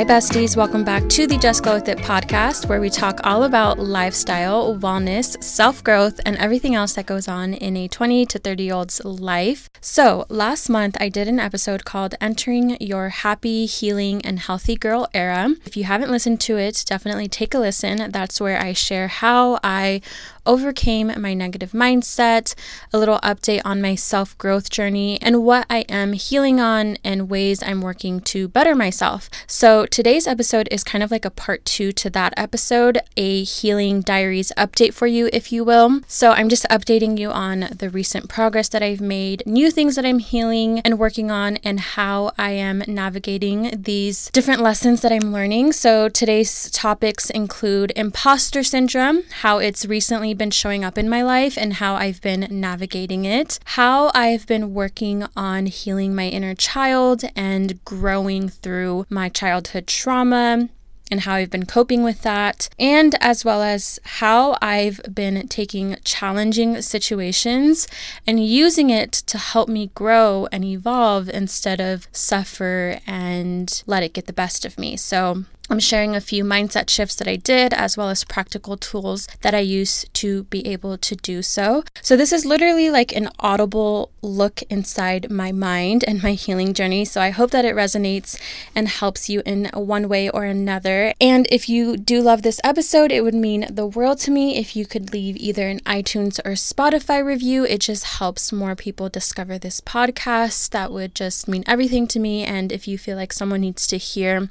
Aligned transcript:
Hi, 0.00 0.06
besties. 0.06 0.56
Welcome 0.56 0.82
back 0.82 1.06
to 1.10 1.26
the 1.26 1.36
Just 1.36 1.62
Glow 1.62 1.74
With 1.74 1.86
It 1.86 1.98
podcast, 1.98 2.70
where 2.70 2.80
we 2.80 2.88
talk 2.88 3.20
all 3.22 3.42
about 3.42 3.78
lifestyle, 3.78 4.74
wellness, 4.78 5.44
self 5.44 5.84
growth, 5.84 6.18
and 6.24 6.38
everything 6.38 6.74
else 6.74 6.94
that 6.94 7.04
goes 7.04 7.28
on 7.28 7.52
in 7.52 7.76
a 7.76 7.86
20 7.86 8.24
to 8.24 8.38
30 8.38 8.62
year 8.62 8.72
old's 8.72 9.04
life. 9.04 9.68
So, 9.82 10.24
last 10.30 10.70
month 10.70 10.96
I 10.98 11.10
did 11.10 11.28
an 11.28 11.38
episode 11.38 11.84
called 11.84 12.14
Entering 12.18 12.78
Your 12.80 13.10
Happy, 13.10 13.66
Healing, 13.66 14.24
and 14.24 14.38
Healthy 14.38 14.76
Girl 14.76 15.06
Era. 15.12 15.50
If 15.66 15.76
you 15.76 15.84
haven't 15.84 16.10
listened 16.10 16.40
to 16.40 16.56
it, 16.56 16.82
definitely 16.86 17.28
take 17.28 17.52
a 17.52 17.58
listen. 17.58 18.10
That's 18.10 18.40
where 18.40 18.58
I 18.58 18.72
share 18.72 19.08
how 19.08 19.58
I 19.62 20.00
overcame 20.46 21.12
my 21.20 21.34
negative 21.34 21.72
mindset, 21.72 22.54
a 22.92 22.98
little 22.98 23.18
update 23.20 23.62
on 23.64 23.82
my 23.82 23.94
self 23.94 24.36
growth 24.38 24.70
journey, 24.70 25.20
and 25.22 25.44
what 25.44 25.66
I 25.68 25.80
am 25.88 26.12
healing 26.12 26.60
on 26.60 26.96
and 27.04 27.30
ways 27.30 27.62
I'm 27.62 27.80
working 27.80 28.20
to 28.20 28.48
better 28.48 28.74
myself. 28.74 29.28
So, 29.46 29.86
today's 29.86 30.26
episode 30.26 30.68
is 30.70 30.84
kind 30.84 31.02
of 31.04 31.10
like 31.10 31.24
a 31.24 31.30
part 31.30 31.64
two 31.64 31.92
to 31.92 32.10
that 32.10 32.34
episode, 32.36 32.98
a 33.16 33.42
healing 33.44 34.00
diaries 34.00 34.52
update 34.56 34.94
for 34.94 35.06
you, 35.06 35.28
if 35.32 35.52
you 35.52 35.64
will. 35.64 36.00
So, 36.06 36.32
I'm 36.32 36.48
just 36.48 36.66
updating 36.68 37.18
you 37.18 37.30
on 37.30 37.68
the 37.76 37.90
recent 37.90 38.28
progress 38.28 38.68
that 38.70 38.82
I've 38.82 39.00
made, 39.00 39.42
new 39.46 39.70
things 39.70 39.96
that 39.96 40.06
I'm 40.06 40.18
healing 40.18 40.80
and 40.80 40.98
working 40.98 41.30
on, 41.30 41.58
and 41.58 41.80
how 41.80 42.32
I 42.38 42.52
am 42.52 42.82
navigating 42.86 43.82
these 43.82 44.30
different 44.30 44.60
lessons 44.60 45.00
that 45.02 45.12
I'm 45.12 45.32
learning. 45.32 45.72
So, 45.72 46.08
today's 46.08 46.70
topics 46.70 47.30
include 47.30 47.92
imposter 47.96 48.62
syndrome, 48.62 49.24
how 49.42 49.58
it's 49.58 49.86
recently 49.86 50.29
been 50.38 50.50
showing 50.50 50.84
up 50.84 50.98
in 50.98 51.08
my 51.08 51.22
life 51.22 51.56
and 51.56 51.74
how 51.74 51.94
I've 51.94 52.20
been 52.20 52.46
navigating 52.50 53.24
it, 53.24 53.58
how 53.64 54.10
I've 54.14 54.46
been 54.46 54.74
working 54.74 55.26
on 55.36 55.66
healing 55.66 56.14
my 56.14 56.28
inner 56.28 56.54
child 56.54 57.22
and 57.36 57.84
growing 57.84 58.48
through 58.48 59.06
my 59.08 59.28
childhood 59.28 59.86
trauma 59.86 60.68
and 61.10 61.20
how 61.20 61.34
I've 61.34 61.50
been 61.50 61.66
coping 61.66 62.02
with 62.02 62.22
that, 62.22 62.68
and 62.78 63.16
as 63.20 63.44
well 63.44 63.62
as 63.62 63.98
how 64.04 64.56
I've 64.62 65.00
been 65.12 65.48
taking 65.48 65.96
challenging 66.04 66.80
situations 66.82 67.88
and 68.26 68.44
using 68.44 68.90
it 68.90 69.12
to 69.12 69.36
help 69.36 69.68
me 69.68 69.90
grow 69.94 70.46
and 70.52 70.64
evolve 70.64 71.28
instead 71.28 71.80
of 71.80 72.06
suffer 72.12 73.00
and 73.06 73.82
let 73.86 74.02
it 74.02 74.12
get 74.12 74.26
the 74.26 74.32
best 74.32 74.64
of 74.64 74.78
me. 74.78 74.96
So, 74.96 75.44
I'm 75.70 75.78
sharing 75.78 76.16
a 76.16 76.20
few 76.20 76.42
mindset 76.42 76.90
shifts 76.90 77.14
that 77.14 77.28
I 77.28 77.36
did, 77.36 77.72
as 77.72 77.96
well 77.96 78.08
as 78.08 78.24
practical 78.24 78.76
tools 78.76 79.28
that 79.42 79.54
I 79.54 79.60
use 79.60 80.04
to 80.14 80.42
be 80.44 80.66
able 80.66 80.98
to 80.98 81.14
do 81.14 81.42
so. 81.42 81.84
So, 82.02 82.16
this 82.16 82.32
is 82.32 82.44
literally 82.44 82.90
like 82.90 83.14
an 83.14 83.28
audible 83.38 84.10
look 84.20 84.62
inside 84.62 85.30
my 85.30 85.52
mind 85.52 86.02
and 86.08 86.24
my 86.24 86.32
healing 86.32 86.74
journey. 86.74 87.04
So, 87.04 87.20
I 87.20 87.30
hope 87.30 87.52
that 87.52 87.64
it 87.64 87.76
resonates 87.76 88.36
and 88.74 88.88
helps 88.88 89.28
you 89.28 89.42
in 89.46 89.70
one 89.72 90.08
way 90.08 90.28
or 90.28 90.44
another. 90.44 91.14
And 91.20 91.46
if 91.52 91.68
you 91.68 91.96
do 91.96 92.20
love 92.20 92.42
this 92.42 92.60
episode, 92.64 93.12
it 93.12 93.22
would 93.22 93.34
mean 93.34 93.66
the 93.70 93.86
world 93.86 94.18
to 94.20 94.32
me 94.32 94.56
if 94.56 94.74
you 94.74 94.84
could 94.84 95.12
leave 95.12 95.36
either 95.36 95.68
an 95.68 95.78
iTunes 95.80 96.40
or 96.44 96.52
Spotify 96.52 97.24
review. 97.24 97.64
It 97.64 97.80
just 97.80 98.18
helps 98.18 98.52
more 98.52 98.74
people 98.74 99.08
discover 99.08 99.56
this 99.56 99.80
podcast. 99.80 100.70
That 100.70 100.90
would 100.90 101.14
just 101.14 101.46
mean 101.46 101.62
everything 101.68 102.08
to 102.08 102.18
me. 102.18 102.42
And 102.42 102.72
if 102.72 102.88
you 102.88 102.98
feel 102.98 103.16
like 103.16 103.32
someone 103.32 103.60
needs 103.60 103.86
to 103.86 103.98
hear 103.98 104.48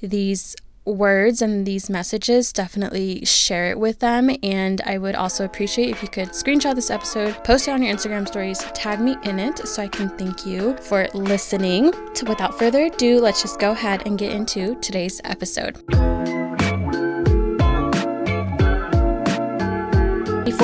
these 0.00 0.56
words 0.86 1.42
and 1.42 1.66
these 1.66 1.90
messages, 1.90 2.52
definitely 2.52 3.24
share 3.24 3.70
it 3.70 3.78
with 3.78 3.98
them. 3.98 4.30
And 4.42 4.80
I 4.82 4.98
would 4.98 5.14
also 5.14 5.44
appreciate 5.44 5.90
if 5.90 6.02
you 6.02 6.08
could 6.08 6.28
screenshot 6.28 6.74
this 6.74 6.90
episode, 6.90 7.42
post 7.44 7.68
it 7.68 7.72
on 7.72 7.82
your 7.82 7.94
Instagram 7.94 8.26
stories, 8.26 8.58
tag 8.72 9.00
me 9.00 9.16
in 9.24 9.38
it 9.38 9.58
so 9.66 9.82
I 9.82 9.88
can 9.88 10.08
thank 10.10 10.46
you 10.46 10.76
for 10.78 11.08
listening. 11.12 11.92
So, 12.14 12.26
without 12.26 12.58
further 12.58 12.84
ado, 12.84 13.20
let's 13.20 13.42
just 13.42 13.58
go 13.58 13.72
ahead 13.72 14.06
and 14.06 14.16
get 14.16 14.32
into 14.32 14.76
today's 14.76 15.20
episode. 15.24 15.82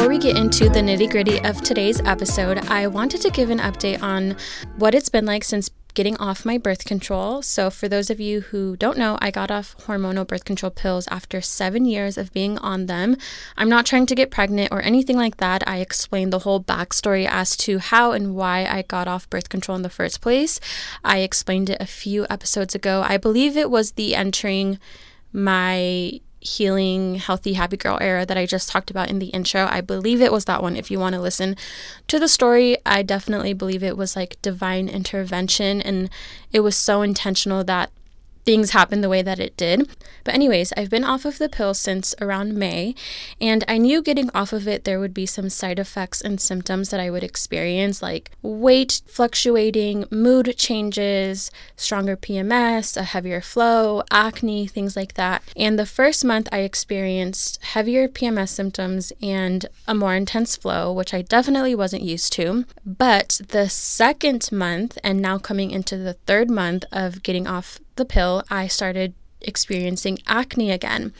Before 0.03 0.11
we 0.11 0.19
get 0.19 0.37
into 0.37 0.69
the 0.69 0.81
nitty 0.81 1.13
gritty 1.13 1.39
of 1.45 1.63
today's 1.63 2.01
episode, 2.01 2.59
I 2.69 2.89
wanted 2.89 3.21
to 3.21 3.31
give 3.31 3.51
an 3.51 3.61
update 3.61 4.03
on 4.03 4.37
what 4.77 4.97
it's 4.97 5.09
been 5.09 5.25
like 5.25 5.45
since 5.45 5.71
getting 5.95 6.17
off 6.17 6.45
my 6.45 6.59
birth 6.59 6.85
control. 6.85 7.41
So, 7.41 7.71
for 7.71 7.89
those 7.89 8.11
of 8.11 8.19
you 8.19 8.41
who 8.41 8.77
don't 8.77 8.99
know, 8.99 9.17
I 9.21 9.31
got 9.31 9.53
off 9.53 9.77
hormonal 9.87 10.27
birth 10.27 10.45
control 10.45 10.71
pills 10.71 11.07
after 11.07 11.41
seven 11.41 11.85
years 11.85 12.19
of 12.19 12.33
being 12.33 12.59
on 12.59 12.87
them. 12.87 13.17
I'm 13.57 13.69
not 13.69 13.87
trying 13.87 14.07
to 14.07 14.17
get 14.17 14.33
pregnant 14.33 14.73
or 14.73 14.83
anything 14.83 15.17
like 15.17 15.37
that. 15.37 15.62
I 15.69 15.77
explained 15.77 16.33
the 16.33 16.41
whole 16.41 16.61
backstory 16.61 17.29
as 17.31 17.57
to 17.59 17.79
how 17.79 18.11
and 18.11 18.35
why 18.35 18.65
I 18.65 18.83
got 18.83 19.07
off 19.07 19.31
birth 19.31 19.51
control 19.51 19.77
in 19.77 19.83
the 19.83 19.89
first 19.89 20.21
place. 20.21 20.59
I 21.05 21.19
explained 21.19 21.71
it 21.71 21.81
a 21.81 21.87
few 21.87 22.27
episodes 22.29 22.75
ago. 22.75 23.05
I 23.07 23.19
believe 23.19 23.57
it 23.57 23.71
was 23.71 23.93
the 23.93 24.17
entering 24.17 24.81
my 25.33 26.21
healing, 26.43 27.15
healthy, 27.15 27.53
happy 27.53 27.77
girl 27.77 27.99
era 28.01 28.27
that 28.27 28.37
I 28.37 28.47
just 28.47 28.69
talked 28.69 28.91
about 28.91 29.09
in 29.09 29.21
the 29.21 29.27
intro. 29.27 29.67
I 29.71 29.81
believe 29.81 30.21
it 30.21 30.33
was 30.33 30.45
that 30.47 30.63
one. 30.63 30.77
If 30.77 30.91
you 30.91 30.99
want 30.99 31.15
to 31.15 31.21
listen 31.21 31.57
to 32.09 32.19
the 32.19 32.29
story, 32.29 32.79
I 32.85 33.03
definitely 33.03 33.53
believe 33.53 33.83
it 33.83 33.97
was 33.97 34.17
like 34.17 34.41
divine 34.43 34.89
intervention 34.89 35.81
and 35.81 36.11
it 36.53 36.61
was 36.61 36.77
so 36.77 37.03
intentional 37.03 37.63
that 37.65 37.91
things 38.45 38.71
happened 38.71 39.03
the 39.03 39.09
way 39.09 39.23
that 39.23 39.39
it 39.39 39.57
did. 39.57 39.89
But, 40.25 40.35
anyways, 40.35 40.73
I've 40.77 40.91
been 40.91 41.05
off 41.05 41.25
of 41.25 41.39
the 41.39 41.49
pill 41.49 41.75
since 41.75 42.15
around 42.21 42.55
May, 42.55 42.95
and 43.41 43.65
I 43.69 43.79
knew 43.79 44.03
getting 44.03 44.31
off 44.35 44.53
of 44.53 44.69
it 44.69 44.85
there 44.85 45.01
would 45.01 45.15
be 45.15 45.27
some 45.27 45.49
side 45.49 45.79
effects 45.79 46.21
and 46.21 46.41
symptoms 46.41 46.91
that 46.91 47.01
I 47.01 47.11
would 47.11 47.25
experience, 47.25 48.03
like 48.03 48.31
weight 48.43 49.03
fluctuating, 49.07 50.07
mood 50.11 50.55
changes, 50.57 51.51
stronger 51.77 52.17
PMS, 52.17 52.97
a 52.97 53.03
heavier 53.03 53.41
flow, 53.41 54.03
acne, 54.11 54.67
things 54.67 54.97
like 54.97 55.15
that. 55.15 55.43
And 55.57 55.79
the 55.79 55.87
first 55.87 56.25
month 56.25 56.49
I 56.53 56.59
experienced 56.59 57.63
heavier 57.63 58.09
PMS 58.09 58.51
symptoms 58.51 59.13
and 59.23 59.67
a 59.87 59.95
more 59.95 60.15
intense 60.15 60.57
flow, 60.57 60.93
which 60.93 61.15
I 61.15 61.23
definitely 61.23 61.75
wasn't 61.75 62.03
used 62.03 62.33
to. 62.35 62.65
But 62.85 63.41
the 63.49 63.69
second 63.69 64.51
month, 64.53 64.99
and 65.03 65.21
now 65.21 65.39
coming 65.39 65.71
into 65.71 65.97
the 65.97 66.15
third 66.15 66.51
month 66.51 66.85
of 66.93 67.23
getting 67.23 67.47
off 67.47 67.81
the 67.97 68.05
pill, 68.05 68.43
I 68.51 68.67
started 68.67 69.15
experiencing 69.41 70.19
acne 70.27 70.71
again. 70.71 71.13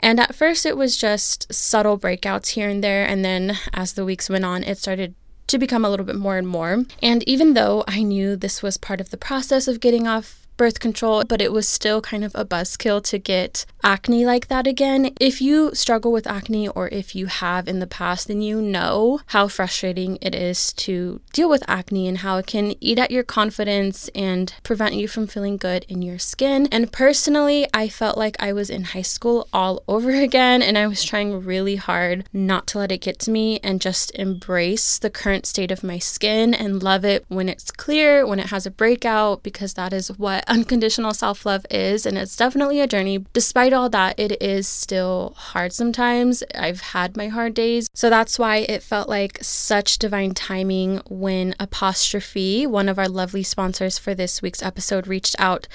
And 0.00 0.18
at 0.18 0.34
first, 0.34 0.66
it 0.66 0.76
was 0.76 0.96
just 0.96 1.52
subtle 1.52 1.98
breakouts 1.98 2.48
here 2.48 2.68
and 2.68 2.82
there. 2.82 3.06
And 3.06 3.24
then 3.24 3.58
as 3.72 3.92
the 3.92 4.04
weeks 4.04 4.30
went 4.30 4.44
on, 4.44 4.62
it 4.62 4.78
started 4.78 5.14
to 5.48 5.58
become 5.58 5.84
a 5.84 5.90
little 5.90 6.06
bit 6.06 6.16
more 6.16 6.36
and 6.36 6.48
more. 6.48 6.84
And 7.02 7.22
even 7.28 7.54
though 7.54 7.84
I 7.86 8.02
knew 8.02 8.36
this 8.36 8.62
was 8.62 8.76
part 8.76 9.00
of 9.00 9.10
the 9.10 9.16
process 9.16 9.68
of 9.68 9.80
getting 9.80 10.06
off 10.06 10.45
birth 10.56 10.80
control, 10.80 11.24
but 11.24 11.42
it 11.42 11.52
was 11.52 11.68
still 11.68 12.00
kind 12.00 12.24
of 12.24 12.34
a 12.34 12.44
buzzkill 12.44 13.02
to 13.04 13.18
get 13.18 13.66
acne 13.82 14.26
like 14.26 14.48
that 14.48 14.66
again. 14.66 15.12
If 15.20 15.40
you 15.40 15.74
struggle 15.74 16.10
with 16.10 16.26
acne 16.26 16.68
or 16.68 16.88
if 16.88 17.14
you 17.14 17.26
have 17.26 17.68
in 17.68 17.78
the 17.78 17.86
past, 17.86 18.28
then 18.28 18.42
you 18.42 18.60
know 18.60 19.20
how 19.26 19.48
frustrating 19.48 20.18
it 20.20 20.34
is 20.34 20.72
to 20.74 21.20
deal 21.32 21.48
with 21.48 21.62
acne 21.68 22.08
and 22.08 22.18
how 22.18 22.38
it 22.38 22.46
can 22.46 22.74
eat 22.80 22.98
at 22.98 23.10
your 23.10 23.22
confidence 23.22 24.08
and 24.14 24.52
prevent 24.62 24.94
you 24.94 25.06
from 25.06 25.26
feeling 25.26 25.56
good 25.56 25.84
in 25.88 26.02
your 26.02 26.18
skin. 26.18 26.68
And 26.72 26.90
personally, 26.90 27.68
I 27.72 27.88
felt 27.88 28.18
like 28.18 28.36
I 28.40 28.52
was 28.52 28.70
in 28.70 28.84
high 28.84 29.02
school 29.02 29.48
all 29.52 29.82
over 29.88 30.10
again 30.10 30.62
and 30.62 30.76
I 30.76 30.86
was 30.86 31.04
trying 31.04 31.44
really 31.44 31.76
hard 31.76 32.24
not 32.32 32.66
to 32.68 32.78
let 32.78 32.92
it 32.92 33.02
get 33.02 33.18
to 33.20 33.30
me 33.30 33.60
and 33.62 33.80
just 33.80 34.10
embrace 34.16 34.98
the 34.98 35.10
current 35.10 35.46
state 35.46 35.70
of 35.70 35.84
my 35.84 35.98
skin 35.98 36.54
and 36.54 36.82
love 36.82 37.04
it 37.04 37.24
when 37.28 37.48
it's 37.48 37.70
clear, 37.70 38.26
when 38.26 38.40
it 38.40 38.46
has 38.46 38.66
a 38.66 38.70
breakout, 38.70 39.42
because 39.42 39.74
that 39.74 39.92
is 39.92 40.08
what 40.18 40.44
unconditional 40.46 41.14
self 41.14 41.44
love 41.44 41.66
is, 41.70 42.06
and 42.06 42.16
it's 42.16 42.36
definitely 42.36 42.80
a 42.80 42.86
journey. 42.86 43.24
Despite 43.32 43.72
all 43.72 43.88
that, 43.90 44.18
it 44.18 44.40
is 44.42 44.68
still 44.68 45.34
hard 45.36 45.72
sometimes. 45.72 46.42
I've 46.54 46.80
had 46.80 47.16
my 47.16 47.28
hard 47.28 47.54
days. 47.54 47.88
So 47.94 48.10
that's 48.10 48.38
why 48.38 48.58
it 48.58 48.82
felt 48.82 49.08
like 49.08 49.38
such 49.42 49.98
divine 49.98 50.34
timing 50.34 51.00
when 51.08 51.54
Apostrophe, 51.58 52.66
one 52.66 52.88
of 52.88 52.98
our 52.98 53.08
lovely 53.08 53.42
sponsors 53.42 53.98
for 53.98 54.14
this 54.14 54.42
week's 54.42 54.62
episode, 54.62 55.06
reached 55.06 55.36
out 55.38 55.66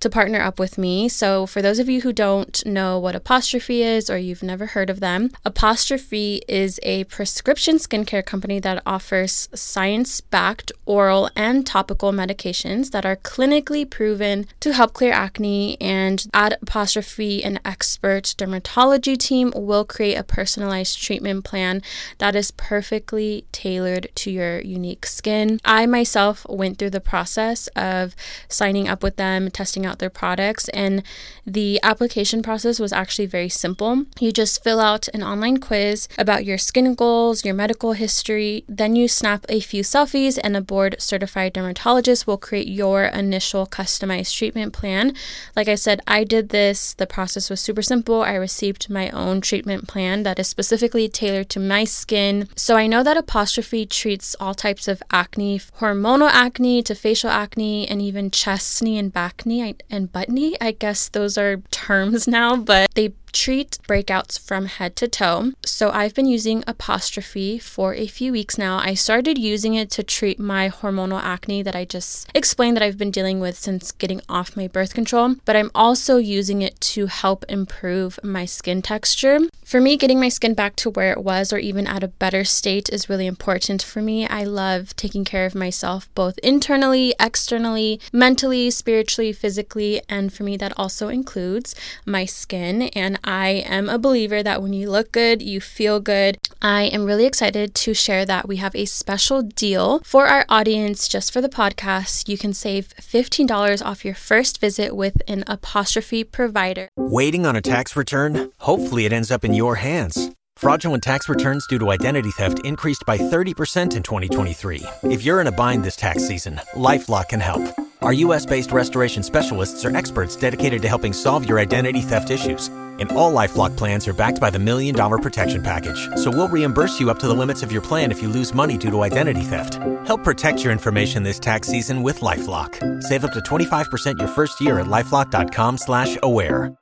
to 0.00 0.10
partner 0.10 0.40
up 0.40 0.58
with 0.58 0.78
me. 0.78 1.08
So 1.08 1.46
for 1.46 1.62
those 1.62 1.78
of 1.78 1.88
you 1.88 2.02
who 2.02 2.12
don't 2.12 2.64
know 2.64 2.98
what 2.98 3.16
Apostrophe 3.16 3.82
is 3.82 4.08
or 4.08 4.18
you've 4.18 4.42
never 4.42 4.66
heard 4.66 4.90
of 4.90 5.00
them, 5.00 5.30
Apostrophe 5.44 6.42
is 6.46 6.78
a 6.82 7.04
prescription 7.04 7.76
skincare 7.76 8.24
company 8.24 8.60
that 8.60 8.82
offers 8.86 9.48
science 9.54 10.20
backed 10.20 10.70
oral 10.86 11.30
and 11.34 11.66
topical 11.66 12.12
medications 12.12 12.90
that 12.90 13.06
are 13.06 13.16
clinically 13.16 13.88
proven 13.88 14.19
to 14.60 14.72
help 14.72 14.92
clear 14.92 15.12
acne. 15.12 15.80
And 15.80 16.26
at 16.32 16.58
Apostrophe, 16.62 17.42
an 17.42 17.58
expert 17.64 18.34
dermatology 18.38 19.18
team 19.18 19.52
will 19.56 19.84
create 19.84 20.14
a 20.14 20.22
personalized 20.22 21.02
treatment 21.02 21.44
plan 21.44 21.82
that 22.18 22.36
is 22.36 22.50
perfectly 22.52 23.44
tailored 23.50 24.08
to 24.14 24.30
your 24.30 24.60
unique 24.60 25.06
skin. 25.06 25.58
I 25.64 25.86
myself 25.86 26.46
went 26.48 26.78
through 26.78 26.90
the 26.90 27.00
process 27.00 27.66
of 27.68 28.14
signing 28.48 28.88
up 28.88 29.02
with 29.02 29.16
them, 29.16 29.50
testing 29.50 29.84
out 29.84 29.98
their 29.98 30.10
products, 30.10 30.68
and 30.68 31.02
the 31.46 31.80
application 31.82 32.42
process 32.42 32.78
was 32.78 32.92
actually 32.92 33.26
very 33.26 33.48
simple. 33.48 34.04
You 34.18 34.30
just 34.32 34.62
fill 34.62 34.80
out 34.80 35.08
an 35.08 35.22
online 35.22 35.58
quiz 35.58 36.08
about 36.18 36.44
your 36.44 36.58
skin 36.58 36.94
goals, 36.94 37.44
your 37.44 37.54
medical 37.54 37.92
history, 37.92 38.64
then 38.68 38.94
you 38.96 39.08
snap 39.08 39.44
a 39.48 39.60
few 39.60 39.82
selfies, 39.82 40.38
and 40.42 40.56
a 40.56 40.60
board 40.60 40.96
certified 40.98 41.52
dermatologist 41.54 42.26
will 42.26 42.38
create 42.38 42.68
your 42.68 43.04
initial 43.04 43.66
customized 44.10 44.36
treatment 44.36 44.72
plan. 44.72 45.14
Like 45.56 45.68
I 45.68 45.74
said, 45.74 46.00
I 46.06 46.24
did 46.24 46.50
this, 46.50 46.94
the 46.94 47.06
process 47.06 47.50
was 47.50 47.60
super 47.60 47.82
simple. 47.82 48.22
I 48.22 48.34
received 48.34 48.90
my 48.90 49.10
own 49.10 49.40
treatment 49.40 49.88
plan 49.88 50.22
that 50.24 50.38
is 50.38 50.48
specifically 50.48 51.08
tailored 51.08 51.48
to 51.50 51.60
my 51.60 51.84
skin. 51.84 52.48
So 52.56 52.76
I 52.76 52.86
know 52.86 53.02
that 53.02 53.16
Apostrophe 53.16 53.86
treats 53.86 54.36
all 54.40 54.54
types 54.54 54.88
of 54.88 55.02
acne, 55.10 55.58
hormonal 55.58 56.30
acne 56.30 56.82
to 56.82 56.94
facial 56.94 57.30
acne, 57.30 57.88
and 57.88 58.00
even 58.02 58.30
chest 58.30 58.82
knee 58.82 58.98
and 58.98 59.12
back 59.12 59.46
knee 59.46 59.76
and 59.90 60.12
butt 60.12 60.28
knee. 60.28 60.56
I 60.60 60.72
guess 60.72 61.08
those 61.08 61.38
are 61.38 61.58
terms 61.70 62.26
now, 62.40 62.56
but 62.56 62.90
they 62.94 63.08
treat 63.32 63.78
breakouts 63.88 64.38
from 64.38 64.66
head 64.66 64.96
to 64.96 65.08
toe. 65.08 65.52
So 65.64 65.90
I've 65.90 66.14
been 66.14 66.26
using 66.26 66.64
Apostrophe 66.66 67.58
for 67.58 67.94
a 67.94 68.06
few 68.06 68.32
weeks 68.32 68.58
now. 68.58 68.78
I 68.78 68.94
started 68.94 69.38
using 69.38 69.74
it 69.74 69.90
to 69.92 70.02
treat 70.02 70.38
my 70.38 70.68
hormonal 70.68 71.22
acne 71.22 71.62
that 71.62 71.76
I 71.76 71.84
just 71.84 72.28
explained 72.34 72.76
that 72.76 72.82
I've 72.82 72.98
been 72.98 73.10
dealing 73.10 73.40
with 73.40 73.56
since 73.56 73.92
getting 73.92 74.20
off 74.28 74.56
my 74.56 74.66
birth 74.66 74.94
control, 74.94 75.36
but 75.44 75.56
I'm 75.56 75.70
also 75.74 76.16
using 76.16 76.62
it 76.62 76.80
to 76.80 77.06
help 77.06 77.44
improve 77.48 78.18
my 78.22 78.44
skin 78.44 78.82
texture. 78.82 79.38
For 79.64 79.80
me, 79.80 79.96
getting 79.96 80.18
my 80.18 80.28
skin 80.28 80.54
back 80.54 80.74
to 80.76 80.90
where 80.90 81.12
it 81.12 81.22
was 81.22 81.52
or 81.52 81.58
even 81.58 81.86
at 81.86 82.02
a 82.02 82.08
better 82.08 82.44
state 82.44 82.88
is 82.90 83.08
really 83.08 83.26
important 83.26 83.82
for 83.82 84.02
me. 84.02 84.26
I 84.26 84.42
love 84.44 84.96
taking 84.96 85.24
care 85.24 85.46
of 85.46 85.54
myself 85.54 86.12
both 86.14 86.38
internally, 86.38 87.14
externally, 87.20 88.00
mentally, 88.12 88.70
spiritually, 88.70 89.32
physically, 89.32 90.02
and 90.08 90.32
for 90.32 90.42
me 90.42 90.56
that 90.56 90.72
also 90.76 91.08
includes 91.08 91.74
my 92.04 92.24
skin 92.24 92.82
and 92.82 93.19
I 93.24 93.64
am 93.66 93.88
a 93.88 93.98
believer 93.98 94.42
that 94.42 94.62
when 94.62 94.72
you 94.72 94.90
look 94.90 95.12
good, 95.12 95.42
you 95.42 95.60
feel 95.60 96.00
good. 96.00 96.38
I 96.62 96.84
am 96.84 97.04
really 97.04 97.26
excited 97.26 97.74
to 97.74 97.94
share 97.94 98.24
that 98.26 98.48
we 98.48 98.56
have 98.56 98.74
a 98.74 98.84
special 98.84 99.42
deal 99.42 100.00
for 100.04 100.26
our 100.26 100.44
audience 100.48 101.08
just 101.08 101.32
for 101.32 101.40
the 101.40 101.48
podcast. 101.48 102.28
You 102.28 102.38
can 102.38 102.52
save 102.52 102.88
$15 103.00 103.84
off 103.84 104.04
your 104.04 104.14
first 104.14 104.60
visit 104.60 104.94
with 104.94 105.22
an 105.26 105.44
apostrophe 105.46 106.24
provider. 106.24 106.88
Waiting 106.96 107.46
on 107.46 107.56
a 107.56 107.62
tax 107.62 107.96
return? 107.96 108.50
Hopefully, 108.58 109.04
it 109.04 109.12
ends 109.12 109.30
up 109.30 109.44
in 109.44 109.54
your 109.54 109.76
hands. 109.76 110.30
Fraudulent 110.56 111.02
tax 111.02 111.28
returns 111.28 111.66
due 111.66 111.78
to 111.78 111.90
identity 111.90 112.30
theft 112.32 112.60
increased 112.66 113.04
by 113.06 113.16
30% 113.16 113.96
in 113.96 114.02
2023. 114.02 114.82
If 115.04 115.24
you're 115.24 115.40
in 115.40 115.46
a 115.46 115.52
bind 115.52 115.84
this 115.84 115.96
tax 115.96 116.26
season, 116.28 116.60
LifeLock 116.74 117.30
can 117.30 117.40
help. 117.40 117.62
Our 118.02 118.12
US 118.12 118.44
based 118.44 118.70
restoration 118.70 119.22
specialists 119.22 119.84
are 119.86 119.96
experts 119.96 120.36
dedicated 120.36 120.82
to 120.82 120.88
helping 120.88 121.14
solve 121.14 121.48
your 121.48 121.58
identity 121.58 122.02
theft 122.02 122.30
issues 122.30 122.70
and 123.00 123.10
all 123.12 123.32
LifeLock 123.32 123.76
plans 123.76 124.06
are 124.06 124.12
backed 124.12 124.40
by 124.40 124.50
the 124.50 124.58
Million 124.58 124.94
Dollar 124.94 125.18
Protection 125.18 125.62
Package. 125.62 126.08
So 126.16 126.30
we'll 126.30 126.48
reimburse 126.48 127.00
you 127.00 127.10
up 127.10 127.18
to 127.20 127.28
the 127.28 127.34
limits 127.34 127.62
of 127.62 127.72
your 127.72 127.82
plan 127.82 128.12
if 128.12 128.20
you 128.20 128.28
lose 128.28 128.52
money 128.52 128.76
due 128.76 128.90
to 128.90 129.02
identity 129.02 129.42
theft. 129.42 129.74
Help 130.06 130.22
protect 130.22 130.62
your 130.62 130.72
information 130.72 131.22
this 131.22 131.40
tax 131.40 131.68
season 131.68 132.02
with 132.02 132.20
LifeLock. 132.20 133.02
Save 133.02 133.24
up 133.24 133.32
to 133.32 133.40
25% 133.40 134.18
your 134.18 134.28
first 134.28 134.60
year 134.60 134.80
at 134.80 134.86
LifeLock.com 134.86 135.78
slash 135.78 136.18
aware. 136.22 136.76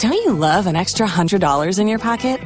Don't 0.00 0.14
you 0.14 0.32
love 0.32 0.66
an 0.66 0.76
extra 0.76 1.06
$100 1.06 1.78
in 1.78 1.86
your 1.86 1.98
pocket? 1.98 2.40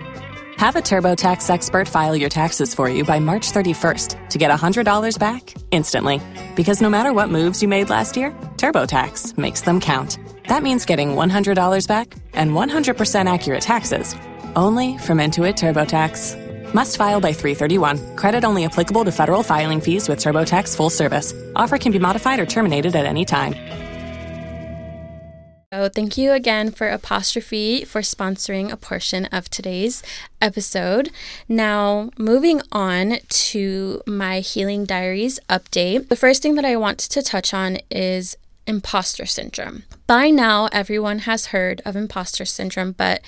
Have 0.56 0.74
a 0.74 0.80
TurboTax 0.80 1.48
expert 1.50 1.86
file 1.86 2.16
your 2.16 2.28
taxes 2.28 2.74
for 2.74 2.88
you 2.88 3.04
by 3.04 3.20
March 3.20 3.52
31st 3.52 4.30
to 4.30 4.38
get 4.38 4.50
$100 4.50 5.18
back 5.20 5.54
instantly. 5.70 6.20
Because 6.56 6.80
no 6.80 6.90
matter 6.90 7.12
what 7.12 7.28
moves 7.28 7.62
you 7.62 7.68
made 7.68 7.90
last 7.90 8.16
year, 8.16 8.32
TurboTax 8.56 9.38
makes 9.38 9.60
them 9.60 9.80
count. 9.80 10.18
That 10.48 10.62
means 10.62 10.84
getting 10.84 11.10
$100 11.10 11.88
back 11.88 12.14
and 12.34 12.50
100% 12.52 13.32
accurate 13.32 13.62
taxes 13.62 14.14
only 14.56 14.98
from 14.98 15.18
Intuit 15.18 15.54
TurboTax. 15.54 16.74
Must 16.74 16.96
file 16.96 17.20
by 17.20 17.32
331. 17.32 18.16
Credit 18.16 18.44
only 18.44 18.64
applicable 18.64 19.04
to 19.04 19.12
federal 19.12 19.42
filing 19.42 19.80
fees 19.80 20.08
with 20.08 20.18
TurboTax 20.18 20.76
full 20.76 20.90
service. 20.90 21.32
Offer 21.56 21.78
can 21.78 21.92
be 21.92 21.98
modified 21.98 22.40
or 22.40 22.46
terminated 22.46 22.94
at 22.94 23.06
any 23.06 23.24
time. 23.24 23.54
So, 25.72 25.88
thank 25.88 26.16
you 26.16 26.30
again 26.30 26.70
for 26.70 26.88
Apostrophe 26.88 27.84
for 27.84 28.00
sponsoring 28.00 28.70
a 28.70 28.76
portion 28.76 29.26
of 29.26 29.50
today's 29.50 30.04
episode. 30.40 31.10
Now, 31.48 32.10
moving 32.16 32.62
on 32.70 33.18
to 33.28 34.00
my 34.06 34.38
Healing 34.38 34.84
Diaries 34.84 35.40
update. 35.50 36.10
The 36.10 36.16
first 36.16 36.42
thing 36.42 36.54
that 36.54 36.64
I 36.64 36.76
want 36.76 37.00
to 37.00 37.22
touch 37.22 37.52
on 37.52 37.78
is 37.90 38.36
imposter 38.66 39.26
syndrome. 39.26 39.84
By 40.06 40.30
now, 40.30 40.68
everyone 40.72 41.20
has 41.20 41.46
heard 41.46 41.80
of 41.84 41.96
imposter 41.96 42.44
syndrome, 42.44 42.92
but 42.92 43.22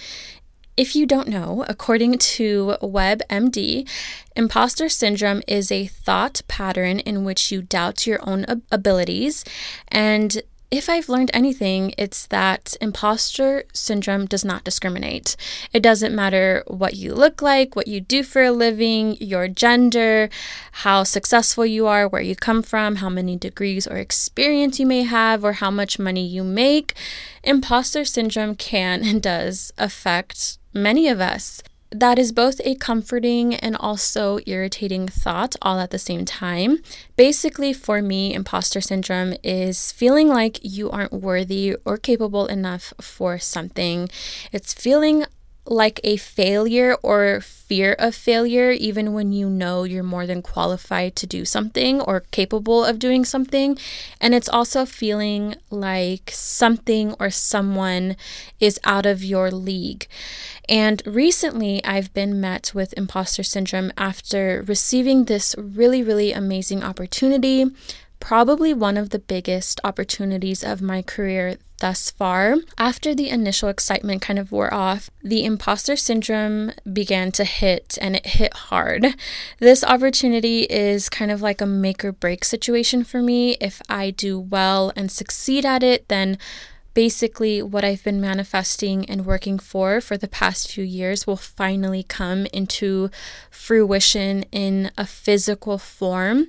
if 0.77 0.95
you 0.95 1.07
don't 1.07 1.29
know, 1.29 1.65
according 1.69 2.19
to 2.19 2.77
WebMD, 2.83 3.89
imposter 4.35 4.89
syndrome 4.89 5.43
is 5.49 5.73
a 5.73 5.87
thought 5.87 6.43
pattern 6.49 6.99
in 7.01 7.25
which 7.25 7.51
you 7.51 7.63
doubt 7.63 8.07
your 8.07 8.21
own 8.29 8.45
abilities 8.71 9.45
and 9.89 10.43
if 10.71 10.89
I've 10.89 11.09
learned 11.09 11.31
anything, 11.33 11.95
it's 11.97 12.27
that 12.27 12.77
imposter 12.81 13.65
syndrome 13.73 14.27
does 14.27 14.45
not 14.45 14.65
discriminate. 14.65 15.37
It 15.73 15.81
doesn't 15.81 16.15
matter 16.15 16.65
what 16.67 16.95
you 16.95 17.15
look 17.15 17.41
like, 17.41 17.77
what 17.77 17.87
you 17.87 18.01
do 18.01 18.23
for 18.23 18.43
a 18.43 18.51
living, 18.51 19.17
your 19.21 19.47
gender, 19.47 20.29
how 20.73 21.05
successful 21.05 21.65
you 21.65 21.87
are, 21.87 22.09
where 22.09 22.23
you 22.23 22.35
come 22.35 22.63
from, 22.63 22.97
how 22.97 23.09
many 23.09 23.37
degrees 23.37 23.87
or 23.87 23.97
experience 23.97 24.81
you 24.81 24.87
may 24.87 25.03
have, 25.03 25.45
or 25.45 25.55
how 25.55 25.71
much 25.71 25.99
money 25.99 26.27
you 26.27 26.43
make. 26.43 26.95
Imposter 27.45 28.05
syndrome 28.05 28.57
can 28.57 29.05
and 29.05 29.23
does 29.23 29.73
affect 29.79 30.59
many 30.75 31.07
of 31.09 31.21
us 31.21 31.63
that 31.91 32.19
is 32.19 32.33
both 32.33 32.61
a 32.65 32.75
comforting 32.75 33.55
and 33.55 33.77
also 33.77 34.39
irritating 34.47 35.09
thought 35.09 35.57
all 35.63 35.79
at 35.79 35.91
the 35.91 35.99
same 35.99 36.25
time. 36.25 36.79
Basically, 37.17 37.73
for 37.73 38.03
me, 38.03 38.35
imposter 38.35 38.81
syndrome 38.81 39.35
is 39.43 39.93
feeling 39.93 40.29
like 40.29 40.59
you 40.63 40.91
aren't 40.91 41.13
worthy 41.13 41.77
or 41.85 41.97
capable 41.97 42.47
enough 42.47 42.93
for 43.01 43.39
something. 43.39 44.09
It's 44.53 44.75
feeling 44.75 45.25
like 45.67 46.01
a 46.05 46.17
failure 46.17 46.97
or 47.03 47.41
fear 47.41 47.95
of 47.99 48.15
failure, 48.15 48.71
even 48.71 49.13
when 49.13 49.33
you 49.33 49.51
know 49.51 49.85
you're 49.85 50.03
more 50.03 50.27
than 50.27 50.43
qualified 50.43 51.17
to 51.17 51.27
do 51.27 51.45
something 51.45 52.01
or 52.01 52.21
capable 52.31 52.85
of 52.85 52.99
doing 52.99 53.25
something. 53.25 53.77
And 54.21 54.35
it's 54.35 54.49
also 54.49 54.87
feeling 54.87 55.57
like 55.71 56.31
something 56.33 57.15
or 57.19 57.31
someone 57.31 58.17
is 58.61 58.79
out 58.85 59.07
of 59.07 59.25
your 59.25 59.51
league. 59.51 60.07
And 60.69 61.03
recently, 61.07 61.85
I've 61.85 62.13
been 62.13 62.41
met 62.41 62.73
with 62.75 62.95
imposter 62.97 63.43
syndrome 63.43 63.93
after 63.97 64.65
receiving 64.67 65.25
this 65.25 65.55
really, 65.59 66.03
really 66.03 66.33
amazing 66.33 66.83
opportunity 66.83 67.67
probably 68.19 68.73
one 68.75 68.97
of 68.97 69.11
the 69.11 69.19
biggest 69.19 69.81
opportunities 69.85 70.65
of 70.65 70.83
my 70.83 71.03
career 71.03 71.57
thus 71.81 72.11
far. 72.11 72.57
After 72.79 73.15
the 73.15 73.29
initial 73.29 73.69
excitement 73.69 74.23
kind 74.23 74.39
of 74.39 74.53
wore 74.53 74.73
off, 74.73 75.11
the 75.23 75.45
imposter 75.45 75.97
syndrome 75.97 76.73
began 76.91 77.33
to 77.33 77.45
hit 77.45 77.99
and 78.01 78.17
it 78.17 78.27
hit 78.27 78.55
hard. 78.55 79.15
This 79.59 79.85
opportunity 79.85 80.63
is 80.63 81.09
kind 81.09 81.31
of 81.31 81.43
like 81.43 81.61
a 81.61 81.67
make 81.67 82.05
or 82.05 82.13
break 82.13 82.45
situation 82.45 83.05
for 83.05 83.23
me. 83.23 83.57
If 83.61 83.83
I 83.89 84.11
do 84.11 84.39
well 84.39 84.93
and 84.97 85.11
succeed 85.11 85.65
at 85.65 85.83
it, 85.83 86.09
then 86.09 86.39
basically 86.97 87.61
what 87.61 87.85
I've 87.85 88.03
been 88.03 88.23
manifesting 88.23 89.05
and 89.05 89.27
working 89.27 89.59
for 89.59 90.01
for 90.01 90.17
the 90.17 90.27
past 90.27 90.73
few 90.73 90.83
years 90.83 91.27
will 91.27 91.37
finally 91.37 92.03
come 92.03 92.47
into 92.55 93.11
fruition 93.51 94.45
in 94.45 94.91
a 94.97 95.05
physical 95.05 95.77
form. 95.77 96.47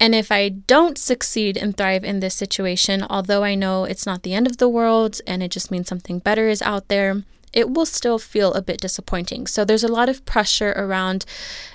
And 0.00 0.14
if 0.14 0.30
I 0.30 0.48
don't 0.48 0.96
succeed 0.96 1.56
and 1.56 1.76
thrive 1.76 2.04
in 2.04 2.20
this 2.20 2.34
situation, 2.34 3.04
although 3.08 3.42
I 3.42 3.54
know 3.54 3.84
it's 3.84 4.06
not 4.06 4.22
the 4.22 4.34
end 4.34 4.46
of 4.46 4.58
the 4.58 4.68
world 4.68 5.20
and 5.26 5.42
it 5.42 5.50
just 5.50 5.70
means 5.70 5.88
something 5.88 6.20
better 6.20 6.48
is 6.48 6.62
out 6.62 6.88
there, 6.88 7.24
it 7.52 7.70
will 7.70 7.86
still 7.86 8.18
feel 8.18 8.52
a 8.54 8.62
bit 8.62 8.80
disappointing. 8.80 9.46
So 9.46 9.64
there's 9.64 9.84
a 9.84 9.92
lot 9.92 10.08
of 10.08 10.24
pressure 10.24 10.72
around 10.76 11.24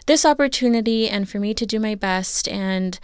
this 0.06 0.26
opportunity 0.26 1.10
and 1.10 1.28
for 1.28 1.40
me 1.40 1.54
to 1.54 1.66
do 1.66 1.80
my 1.80 1.96
best 1.96 2.48
and 2.48 3.00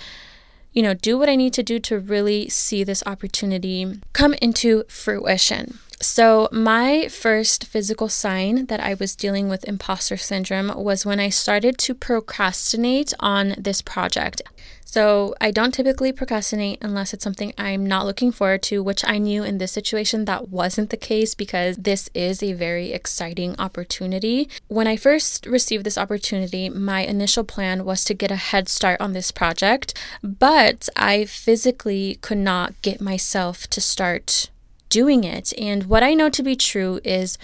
you 0.71 0.83
know, 0.83 0.93
do 0.93 1.17
what 1.17 1.29
I 1.29 1.35
need 1.35 1.53
to 1.53 1.63
do 1.63 1.79
to 1.79 1.99
really 1.99 2.47
see 2.47 2.83
this 2.83 3.03
opportunity 3.05 3.99
come 4.13 4.33
into 4.35 4.83
fruition. 4.87 5.79
So, 6.01 6.47
my 6.53 7.09
first 7.09 7.65
physical 7.65 8.07
sign 8.07 8.67
that 8.67 8.79
I 8.79 8.93
was 8.93 9.17
dealing 9.17 9.49
with 9.49 9.67
imposter 9.67 10.15
syndrome 10.15 10.71
was 10.81 11.05
when 11.05 11.19
I 11.19 11.27
started 11.27 11.77
to 11.79 11.93
procrastinate 11.93 13.13
on 13.19 13.53
this 13.57 13.81
project. 13.81 14.41
So, 14.85 15.35
I 15.41 15.51
don't 15.51 15.73
typically 15.73 16.13
procrastinate 16.13 16.77
unless 16.81 17.13
it's 17.13 17.23
something 17.23 17.53
I'm 17.57 17.85
not 17.85 18.05
looking 18.05 18.31
forward 18.31 18.63
to, 18.63 18.81
which 18.81 19.03
I 19.05 19.17
knew 19.17 19.43
in 19.43 19.57
this 19.57 19.73
situation 19.73 20.23
that 20.23 20.47
wasn't 20.47 20.89
the 20.89 20.95
case 20.95 21.35
because 21.35 21.75
this 21.75 22.09
is 22.13 22.41
a 22.41 22.53
very 22.53 22.93
exciting 22.93 23.55
opportunity. 23.59 24.47
When 24.69 24.87
I 24.87 24.95
first 24.95 25.45
received 25.45 25.83
this 25.83 25.97
opportunity, 25.97 26.69
my 26.69 27.01
initial 27.01 27.43
plan 27.43 27.83
was 27.83 28.05
to 28.05 28.13
get 28.13 28.31
a 28.31 28.37
head 28.37 28.69
start 28.69 29.01
on 29.01 29.11
this 29.11 29.31
project, 29.31 29.93
but 30.23 30.87
I 30.95 31.25
physically 31.25 32.19
could 32.21 32.37
not 32.37 32.81
get 32.81 33.01
myself 33.01 33.67
to 33.67 33.81
start 33.81 34.49
doing 34.89 35.23
it. 35.23 35.53
And 35.57 35.85
what 35.85 36.03
I 36.03 36.13
know 36.13 36.29
to 36.29 36.43
be 36.43 36.55
true 36.55 36.99
is 37.03 37.37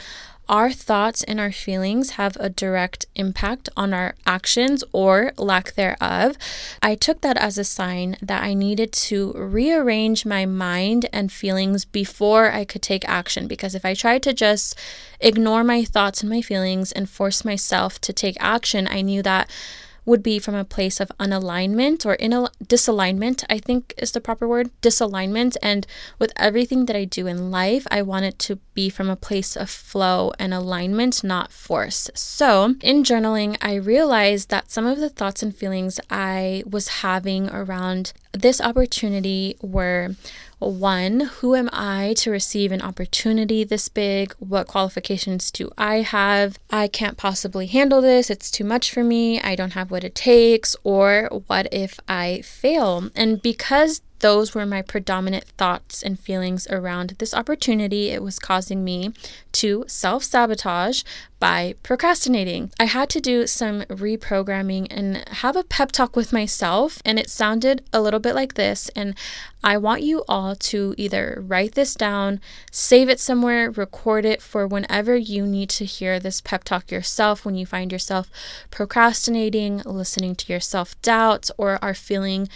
our 0.47 0.71
thoughts 0.71 1.23
and 1.23 1.39
our 1.39 1.51
feelings 1.51 2.11
have 2.11 2.37
a 2.39 2.49
direct 2.49 3.07
impact 3.15 3.67
on 3.75 3.93
our 3.93 4.13
actions 4.27 4.83
or 4.91 5.33
lack 5.37 5.73
thereof. 5.73 6.37
I 6.83 6.93
took 6.95 7.21
that 7.21 7.37
as 7.37 7.57
a 7.57 7.63
sign 7.63 8.15
that 8.21 8.43
I 8.43 8.53
needed 8.53 8.91
to 8.91 9.33
rearrange 9.33 10.25
my 10.25 10.45
mind 10.45 11.07
and 11.11 11.31
feelings 11.31 11.83
before 11.83 12.51
I 12.51 12.63
could 12.63 12.83
take 12.83 13.07
action. 13.09 13.47
Because 13.47 13.73
if 13.73 13.85
I 13.85 13.95
tried 13.95 14.21
to 14.23 14.33
just 14.33 14.77
ignore 15.19 15.63
my 15.63 15.83
thoughts 15.83 16.21
and 16.21 16.29
my 16.29 16.41
feelings 16.41 16.91
and 16.91 17.09
force 17.09 17.43
myself 17.43 17.99
to 18.01 18.13
take 18.13 18.37
action, 18.39 18.87
I 18.87 19.01
knew 19.01 19.23
that 19.23 19.49
would 20.05 20.21
be 20.21 20.39
from 20.39 20.55
a 20.55 20.63
place 20.63 20.99
of 20.99 21.11
unalignment 21.19 22.05
or 22.05 22.13
in 22.13 22.33
a 22.33 22.47
disalignment, 22.63 23.43
I 23.49 23.59
think 23.59 23.93
is 23.97 24.11
the 24.11 24.21
proper 24.21 24.47
word, 24.47 24.69
disalignment. 24.81 25.57
And 25.61 25.87
with 26.19 26.31
everything 26.35 26.85
that 26.85 26.95
I 26.95 27.05
do 27.05 27.27
in 27.27 27.51
life, 27.51 27.87
I 27.89 28.01
want 28.01 28.25
it 28.25 28.39
to 28.39 28.57
be 28.73 28.89
from 28.89 29.09
a 29.09 29.15
place 29.15 29.55
of 29.55 29.69
flow 29.69 30.31
and 30.37 30.53
alignment, 30.53 31.23
not 31.23 31.51
force. 31.51 32.09
So 32.13 32.75
in 32.81 33.03
journaling, 33.03 33.57
I 33.61 33.75
realized 33.75 34.49
that 34.49 34.71
some 34.71 34.85
of 34.85 34.99
the 34.99 35.09
thoughts 35.09 35.41
and 35.41 35.55
feelings 35.55 35.99
I 36.09 36.63
was 36.69 36.99
having 36.99 37.49
around 37.49 38.13
this 38.33 38.61
opportunity 38.61 39.57
were 39.61 40.15
one, 40.59 41.21
who 41.39 41.55
am 41.55 41.69
I 41.73 42.13
to 42.17 42.31
receive 42.31 42.71
an 42.71 42.81
opportunity 42.81 43.63
this 43.63 43.89
big? 43.89 44.33
What 44.39 44.67
qualifications 44.67 45.51
do 45.51 45.71
I 45.77 46.01
have? 46.01 46.57
I 46.69 46.87
can't 46.87 47.17
possibly 47.17 47.67
handle 47.67 48.01
this. 48.01 48.29
It's 48.29 48.49
too 48.49 48.63
much 48.63 48.91
for 48.91 49.03
me. 49.03 49.41
I 49.41 49.55
don't 49.55 49.73
have 49.73 49.91
what 49.91 50.03
it 50.03 50.15
takes. 50.15 50.75
Or 50.83 51.29
what 51.47 51.67
if 51.71 51.99
I 52.07 52.41
fail? 52.43 53.09
And 53.15 53.41
because 53.41 54.01
those 54.19 54.55
were 54.55 54.65
my 54.65 54.81
predominant 54.81 55.45
thoughts 55.57 56.01
and 56.01 56.19
feelings 56.19 56.67
around 56.67 57.15
this 57.19 57.33
opportunity. 57.33 58.09
It 58.09 58.23
was 58.23 58.39
causing 58.39 58.83
me 58.83 59.13
to 59.53 59.85
self 59.87 60.23
sabotage 60.23 61.03
by 61.39 61.75
procrastinating. 61.83 62.71
I 62.79 62.85
had 62.85 63.09
to 63.11 63.19
do 63.19 63.45
some 63.45 63.81
reprogramming 63.83 64.87
and 64.89 65.27
have 65.29 65.55
a 65.55 65.63
pep 65.63 65.91
talk 65.91 66.15
with 66.15 66.33
myself, 66.33 67.01
and 67.05 67.19
it 67.19 67.29
sounded 67.29 67.83
a 67.91 68.01
little 68.01 68.19
bit 68.19 68.35
like 68.35 68.55
this. 68.55 68.89
And 68.95 69.15
I 69.63 69.77
want 69.77 70.01
you 70.01 70.23
all 70.27 70.55
to 70.55 70.95
either 70.97 71.43
write 71.45 71.73
this 71.73 71.93
down, 71.93 72.39
save 72.71 73.09
it 73.09 73.19
somewhere, 73.19 73.69
record 73.71 74.25
it 74.25 74.41
for 74.41 74.65
whenever 74.65 75.15
you 75.15 75.45
need 75.45 75.69
to 75.71 75.85
hear 75.85 76.19
this 76.19 76.41
pep 76.41 76.63
talk 76.63 76.89
yourself 76.91 77.45
when 77.45 77.55
you 77.55 77.65
find 77.65 77.91
yourself 77.91 78.29
procrastinating, 78.71 79.81
listening 79.85 80.35
to 80.35 80.51
your 80.51 80.59
self 80.59 80.99
doubt, 81.01 81.49
or 81.57 81.77
are 81.83 81.93
feeling 81.93 82.47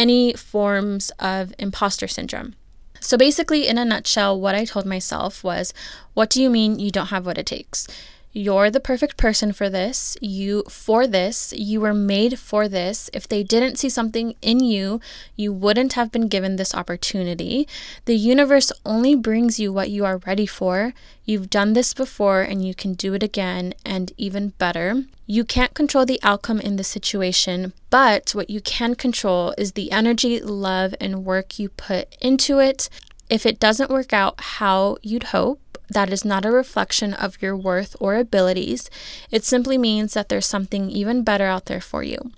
any 0.00 0.32
forms 0.32 1.12
of 1.18 1.52
imposter 1.58 2.08
syndrome. 2.08 2.54
So, 3.00 3.16
basically, 3.16 3.68
in 3.68 3.78
a 3.78 3.84
nutshell, 3.84 4.40
what 4.40 4.54
I 4.54 4.64
told 4.64 4.86
myself 4.86 5.44
was, 5.44 5.72
What 6.14 6.30
do 6.30 6.42
you 6.42 6.50
mean 6.50 6.78
you 6.78 6.90
don't 6.90 7.08
have 7.08 7.26
what 7.26 7.38
it 7.38 7.46
takes? 7.46 7.86
You're 8.32 8.70
the 8.70 8.78
perfect 8.78 9.16
person 9.16 9.52
for 9.52 9.68
this. 9.68 10.16
You 10.20 10.62
for 10.68 11.08
this. 11.08 11.52
You 11.52 11.80
were 11.80 11.94
made 11.94 12.38
for 12.38 12.68
this. 12.68 13.10
If 13.12 13.26
they 13.26 13.42
didn't 13.42 13.76
see 13.76 13.88
something 13.88 14.36
in 14.40 14.60
you, 14.60 15.00
you 15.34 15.52
wouldn't 15.52 15.94
have 15.94 16.12
been 16.12 16.28
given 16.28 16.54
this 16.54 16.72
opportunity. 16.72 17.66
The 18.04 18.14
universe 18.14 18.70
only 18.86 19.16
brings 19.16 19.58
you 19.58 19.72
what 19.72 19.90
you 19.90 20.04
are 20.04 20.18
ready 20.18 20.46
for. 20.46 20.94
You've 21.24 21.50
done 21.50 21.72
this 21.72 21.92
before 21.92 22.42
and 22.42 22.64
you 22.64 22.72
can 22.72 22.94
do 22.94 23.14
it 23.14 23.24
again 23.24 23.74
and 23.84 24.12
even 24.16 24.50
better. 24.58 25.02
You 25.26 25.44
can't 25.44 25.74
control 25.74 26.06
the 26.06 26.20
outcome 26.22 26.60
in 26.60 26.76
the 26.76 26.84
situation, 26.84 27.72
but 27.88 28.30
what 28.30 28.48
you 28.48 28.60
can 28.60 28.94
control 28.94 29.54
is 29.58 29.72
the 29.72 29.90
energy, 29.90 30.40
love, 30.40 30.94
and 31.00 31.24
work 31.24 31.58
you 31.58 31.68
put 31.70 32.16
into 32.20 32.60
it. 32.60 32.88
If 33.28 33.44
it 33.46 33.60
doesn't 33.60 33.90
work 33.90 34.12
out 34.12 34.40
how 34.40 34.98
you'd 35.02 35.24
hope, 35.24 35.69
that 35.90 36.12
is 36.12 36.24
not 36.24 36.46
a 36.46 36.50
reflection 36.50 37.12
of 37.12 37.40
your 37.42 37.56
worth 37.56 37.96
or 38.00 38.14
abilities. 38.14 38.88
It 39.30 39.44
simply 39.44 39.76
means 39.76 40.14
that 40.14 40.28
there's 40.28 40.46
something 40.46 40.88
even 40.90 41.22
better 41.22 41.46
out 41.46 41.66
there 41.66 41.80
for 41.80 42.02
you. 42.02 42.32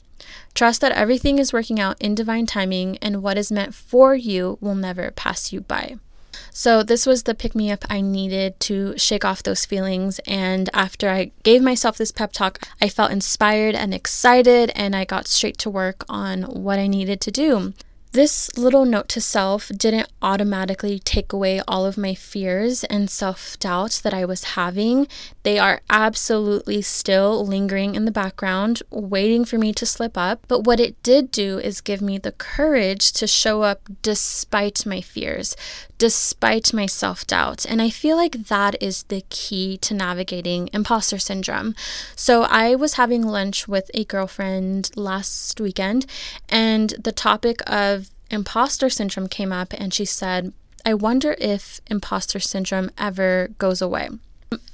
Trust 0.54 0.80
that 0.80 0.92
everything 0.92 1.38
is 1.38 1.52
working 1.52 1.80
out 1.80 2.00
in 2.00 2.14
divine 2.14 2.46
timing 2.46 2.98
and 2.98 3.22
what 3.22 3.38
is 3.38 3.52
meant 3.52 3.74
for 3.74 4.14
you 4.14 4.58
will 4.60 4.74
never 4.74 5.10
pass 5.10 5.52
you 5.52 5.60
by. 5.60 5.96
So, 6.50 6.82
this 6.82 7.06
was 7.06 7.22
the 7.22 7.34
pick 7.34 7.54
me 7.54 7.70
up 7.70 7.84
I 7.88 8.00
needed 8.00 8.58
to 8.60 8.96
shake 8.98 9.24
off 9.24 9.42
those 9.42 9.64
feelings. 9.64 10.18
And 10.26 10.68
after 10.74 11.08
I 11.08 11.30
gave 11.42 11.62
myself 11.62 11.96
this 11.96 12.12
pep 12.12 12.32
talk, 12.32 12.58
I 12.80 12.88
felt 12.88 13.10
inspired 13.10 13.74
and 13.74 13.94
excited, 13.94 14.70
and 14.74 14.94
I 14.94 15.04
got 15.04 15.26
straight 15.26 15.58
to 15.58 15.70
work 15.70 16.04
on 16.08 16.42
what 16.42 16.78
I 16.78 16.86
needed 16.86 17.20
to 17.22 17.30
do. 17.30 17.72
This 18.12 18.50
little 18.58 18.84
note 18.84 19.08
to 19.08 19.22
self 19.22 19.68
didn't 19.74 20.12
automatically 20.20 20.98
take 20.98 21.32
away 21.32 21.62
all 21.66 21.86
of 21.86 21.96
my 21.96 22.14
fears 22.14 22.84
and 22.84 23.08
self 23.08 23.58
doubt 23.58 24.02
that 24.04 24.12
I 24.12 24.26
was 24.26 24.52
having. 24.52 25.08
They 25.44 25.58
are 25.58 25.80
absolutely 25.88 26.82
still 26.82 27.46
lingering 27.46 27.94
in 27.94 28.04
the 28.04 28.10
background, 28.10 28.82
waiting 28.90 29.46
for 29.46 29.56
me 29.56 29.72
to 29.72 29.86
slip 29.86 30.18
up. 30.18 30.44
But 30.46 30.64
what 30.64 30.78
it 30.78 31.02
did 31.02 31.30
do 31.30 31.58
is 31.58 31.80
give 31.80 32.02
me 32.02 32.18
the 32.18 32.32
courage 32.32 33.12
to 33.12 33.26
show 33.26 33.62
up 33.62 33.88
despite 34.02 34.84
my 34.84 35.00
fears, 35.00 35.56
despite 36.02 36.74
my 36.74 36.84
self 36.84 37.24
doubt. 37.28 37.64
And 37.64 37.80
I 37.80 37.88
feel 37.88 38.16
like 38.16 38.48
that 38.48 38.74
is 38.82 39.04
the 39.04 39.22
key 39.30 39.78
to 39.82 39.94
navigating 39.94 40.68
imposter 40.72 41.16
syndrome. 41.16 41.76
So 42.16 42.42
I 42.42 42.74
was 42.74 42.94
having 42.94 43.22
lunch 43.24 43.68
with 43.68 43.88
a 43.94 44.02
girlfriend 44.06 44.90
last 44.96 45.60
weekend, 45.60 46.06
and 46.48 46.90
the 46.98 47.12
topic 47.12 47.60
of 47.68 48.10
imposter 48.32 48.90
syndrome 48.90 49.28
came 49.28 49.52
up, 49.52 49.72
and 49.74 49.94
she 49.94 50.04
said, 50.04 50.52
I 50.84 50.94
wonder 50.94 51.36
if 51.38 51.80
imposter 51.86 52.40
syndrome 52.40 52.90
ever 52.98 53.50
goes 53.58 53.80
away. 53.80 54.08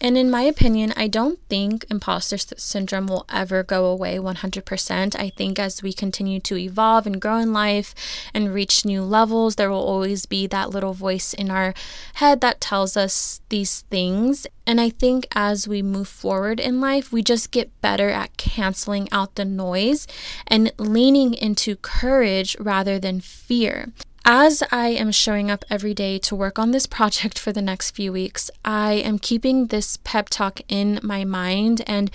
And 0.00 0.16
in 0.16 0.30
my 0.30 0.42
opinion, 0.42 0.92
I 0.96 1.08
don't 1.08 1.38
think 1.48 1.84
imposter 1.90 2.38
syndrome 2.38 3.06
will 3.06 3.26
ever 3.28 3.62
go 3.62 3.86
away 3.86 4.16
100%. 4.16 5.16
I 5.18 5.30
think 5.30 5.58
as 5.58 5.82
we 5.82 5.92
continue 5.92 6.40
to 6.40 6.56
evolve 6.56 7.06
and 7.06 7.20
grow 7.20 7.38
in 7.38 7.52
life 7.52 7.94
and 8.32 8.54
reach 8.54 8.84
new 8.84 9.02
levels, 9.02 9.56
there 9.56 9.70
will 9.70 9.82
always 9.82 10.26
be 10.26 10.46
that 10.46 10.70
little 10.70 10.94
voice 10.94 11.34
in 11.34 11.50
our 11.50 11.74
head 12.14 12.40
that 12.40 12.60
tells 12.60 12.96
us 12.96 13.40
these 13.48 13.82
things. 13.90 14.46
And 14.66 14.80
I 14.80 14.90
think 14.90 15.26
as 15.34 15.66
we 15.66 15.82
move 15.82 16.08
forward 16.08 16.60
in 16.60 16.80
life, 16.80 17.12
we 17.12 17.22
just 17.22 17.50
get 17.50 17.80
better 17.80 18.10
at 18.10 18.36
canceling 18.36 19.08
out 19.10 19.34
the 19.34 19.44
noise 19.44 20.06
and 20.46 20.72
leaning 20.78 21.34
into 21.34 21.76
courage 21.76 22.56
rather 22.60 22.98
than 22.98 23.20
fear. 23.20 23.92
As 24.24 24.62
I 24.70 24.88
am 24.88 25.10
showing 25.10 25.50
up 25.50 25.64
every 25.70 25.94
day 25.94 26.18
to 26.18 26.36
work 26.36 26.58
on 26.58 26.70
this 26.70 26.86
project 26.86 27.38
for 27.38 27.52
the 27.52 27.62
next 27.62 27.92
few 27.92 28.12
weeks, 28.12 28.50
I 28.64 28.94
am 28.94 29.18
keeping 29.18 29.66
this 29.66 29.96
pep 30.04 30.28
talk 30.28 30.60
in 30.68 31.00
my 31.02 31.24
mind 31.24 31.82
and 31.86 32.10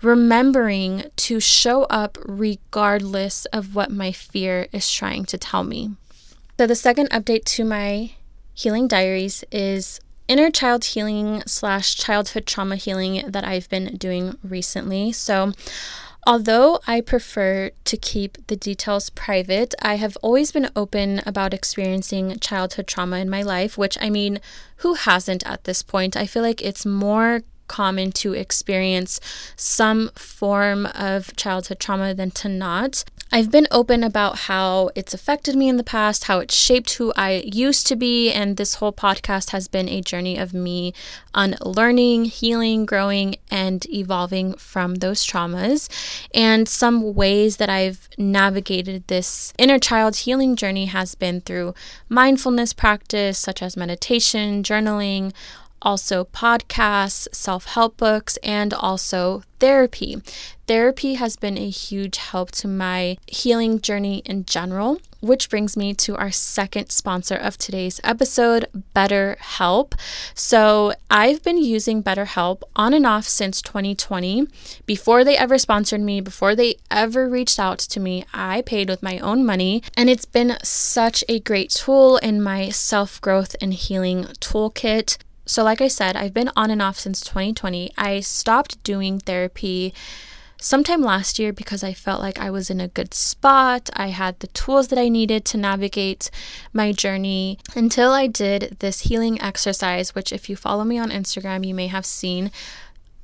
remembering 0.00 1.04
to 1.16 1.40
show 1.40 1.84
up 1.84 2.16
regardless 2.24 3.44
of 3.46 3.74
what 3.74 3.90
my 3.90 4.12
fear 4.12 4.68
is 4.72 4.90
trying 4.90 5.24
to 5.26 5.38
tell 5.38 5.64
me. 5.64 5.90
So, 6.58 6.66
the 6.66 6.74
second 6.74 7.10
update 7.10 7.44
to 7.44 7.64
my 7.64 8.12
healing 8.54 8.88
diaries 8.88 9.44
is 9.52 10.00
inner 10.26 10.50
child 10.50 10.84
healing 10.84 11.42
slash 11.46 11.96
childhood 11.96 12.46
trauma 12.46 12.76
healing 12.76 13.30
that 13.30 13.44
I've 13.44 13.68
been 13.68 13.96
doing 13.96 14.36
recently. 14.42 15.12
So, 15.12 15.52
Although 16.28 16.78
I 16.86 17.00
prefer 17.00 17.70
to 17.86 17.96
keep 17.96 18.36
the 18.48 18.54
details 18.54 19.08
private, 19.08 19.74
I 19.80 19.94
have 19.94 20.18
always 20.20 20.52
been 20.52 20.68
open 20.76 21.22
about 21.24 21.54
experiencing 21.54 22.38
childhood 22.38 22.86
trauma 22.86 23.16
in 23.16 23.30
my 23.30 23.40
life, 23.40 23.78
which 23.78 23.96
I 23.98 24.10
mean, 24.10 24.38
who 24.84 24.92
hasn't 24.92 25.42
at 25.46 25.64
this 25.64 25.82
point? 25.82 26.18
I 26.18 26.26
feel 26.26 26.42
like 26.42 26.60
it's 26.60 26.84
more 26.84 27.40
common 27.68 28.12
to 28.12 28.32
experience 28.32 29.20
some 29.56 30.10
form 30.14 30.86
of 30.86 31.36
childhood 31.36 31.78
trauma 31.78 32.14
than 32.14 32.30
to 32.32 32.48
not. 32.48 33.04
I've 33.30 33.50
been 33.50 33.68
open 33.70 34.02
about 34.02 34.38
how 34.38 34.88
it's 34.94 35.12
affected 35.12 35.54
me 35.54 35.68
in 35.68 35.76
the 35.76 35.84
past, 35.84 36.24
how 36.24 36.38
it 36.38 36.50
shaped 36.50 36.94
who 36.94 37.12
I 37.14 37.42
used 37.44 37.86
to 37.88 37.96
be, 37.96 38.32
and 38.32 38.56
this 38.56 38.76
whole 38.76 38.92
podcast 38.92 39.50
has 39.50 39.68
been 39.68 39.86
a 39.86 40.00
journey 40.00 40.38
of 40.38 40.54
me 40.54 40.94
unlearning, 41.34 42.24
healing, 42.24 42.86
growing, 42.86 43.36
and 43.50 43.84
evolving 43.90 44.54
from 44.54 44.96
those 44.96 45.26
traumas. 45.26 45.90
And 46.32 46.66
some 46.66 47.14
ways 47.14 47.58
that 47.58 47.68
I've 47.68 48.08
navigated 48.16 49.06
this 49.08 49.52
inner 49.58 49.78
child 49.78 50.16
healing 50.16 50.56
journey 50.56 50.86
has 50.86 51.14
been 51.14 51.42
through 51.42 51.74
mindfulness 52.08 52.72
practice, 52.72 53.36
such 53.38 53.62
as 53.62 53.76
meditation, 53.76 54.62
journaling, 54.62 55.34
also 55.82 56.24
podcasts, 56.24 57.28
self 57.32 57.66
help 57.66 57.96
books, 57.96 58.36
and 58.42 58.72
also 58.74 59.42
therapy. 59.58 60.22
Therapy 60.66 61.14
has 61.14 61.36
been 61.36 61.56
a 61.56 61.70
huge 61.70 62.18
help 62.18 62.50
to 62.52 62.68
my 62.68 63.16
healing 63.26 63.80
journey 63.80 64.18
in 64.26 64.44
general, 64.44 65.00
which 65.20 65.48
brings 65.48 65.76
me 65.76 65.94
to 65.94 66.14
our 66.16 66.30
second 66.30 66.90
sponsor 66.90 67.34
of 67.34 67.56
today's 67.56 68.00
episode, 68.04 68.66
BetterHelp. 68.94 69.94
So, 70.34 70.92
I've 71.10 71.42
been 71.42 71.56
using 71.56 72.02
BetterHelp 72.02 72.62
on 72.76 72.92
and 72.92 73.06
off 73.06 73.26
since 73.26 73.62
2020. 73.62 74.46
Before 74.84 75.24
they 75.24 75.38
ever 75.38 75.56
sponsored 75.56 76.02
me, 76.02 76.20
before 76.20 76.54
they 76.54 76.76
ever 76.90 77.28
reached 77.28 77.58
out 77.58 77.78
to 77.78 77.98
me, 77.98 78.24
I 78.34 78.62
paid 78.62 78.90
with 78.90 79.02
my 79.02 79.18
own 79.20 79.46
money, 79.46 79.82
and 79.96 80.10
it's 80.10 80.26
been 80.26 80.58
such 80.62 81.24
a 81.28 81.40
great 81.40 81.70
tool 81.70 82.18
in 82.18 82.42
my 82.42 82.68
self 82.68 83.20
growth 83.22 83.56
and 83.60 83.72
healing 83.72 84.24
toolkit. 84.40 85.16
So, 85.48 85.64
like 85.64 85.80
I 85.80 85.88
said, 85.88 86.14
I've 86.14 86.34
been 86.34 86.50
on 86.54 86.70
and 86.70 86.82
off 86.82 86.98
since 86.98 87.22
2020. 87.22 87.90
I 87.96 88.20
stopped 88.20 88.82
doing 88.82 89.18
therapy 89.18 89.94
sometime 90.60 91.00
last 91.00 91.38
year 91.38 91.54
because 91.54 91.82
I 91.82 91.94
felt 91.94 92.20
like 92.20 92.38
I 92.38 92.50
was 92.50 92.68
in 92.68 92.82
a 92.82 92.88
good 92.88 93.14
spot. 93.14 93.88
I 93.94 94.08
had 94.08 94.38
the 94.40 94.48
tools 94.48 94.88
that 94.88 94.98
I 94.98 95.08
needed 95.08 95.46
to 95.46 95.56
navigate 95.56 96.30
my 96.74 96.92
journey 96.92 97.58
until 97.74 98.10
I 98.10 98.26
did 98.26 98.76
this 98.80 99.00
healing 99.00 99.40
exercise, 99.40 100.14
which, 100.14 100.34
if 100.34 100.50
you 100.50 100.54
follow 100.54 100.84
me 100.84 100.98
on 100.98 101.08
Instagram, 101.08 101.66
you 101.66 101.74
may 101.74 101.86
have 101.86 102.04
seen 102.04 102.50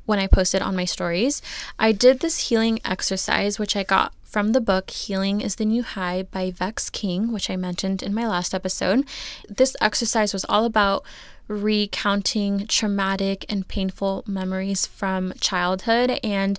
when 0.07 0.19
I 0.19 0.26
posted 0.26 0.62
on 0.62 0.75
my 0.75 0.87
stories. 0.87 1.43
I 1.78 1.93
did 1.93 2.21
this 2.21 2.49
healing 2.49 2.81
exercise, 2.87 3.59
which 3.59 3.76
I 3.76 3.83
got 3.83 4.14
from 4.23 4.52
the 4.52 4.62
book 4.62 4.90
Healing 4.90 5.43
is 5.43 5.57
the 5.57 5.64
New 5.66 5.83
High 5.83 6.23
by 6.23 6.50
Vex 6.50 6.88
King, 6.88 7.33
which 7.33 7.50
I 7.50 7.57
mentioned 7.57 8.02
in 8.02 8.14
my 8.14 8.26
last 8.26 8.54
episode. 8.54 9.04
This 9.47 9.76
exercise 9.81 10.33
was 10.33 10.45
all 10.49 10.64
about 10.64 11.04
recounting 11.48 12.66
traumatic 12.66 13.44
and 13.48 13.68
painful 13.68 14.24
memories 14.26 14.86
from 14.86 15.32
childhood. 15.40 16.18
And 16.22 16.58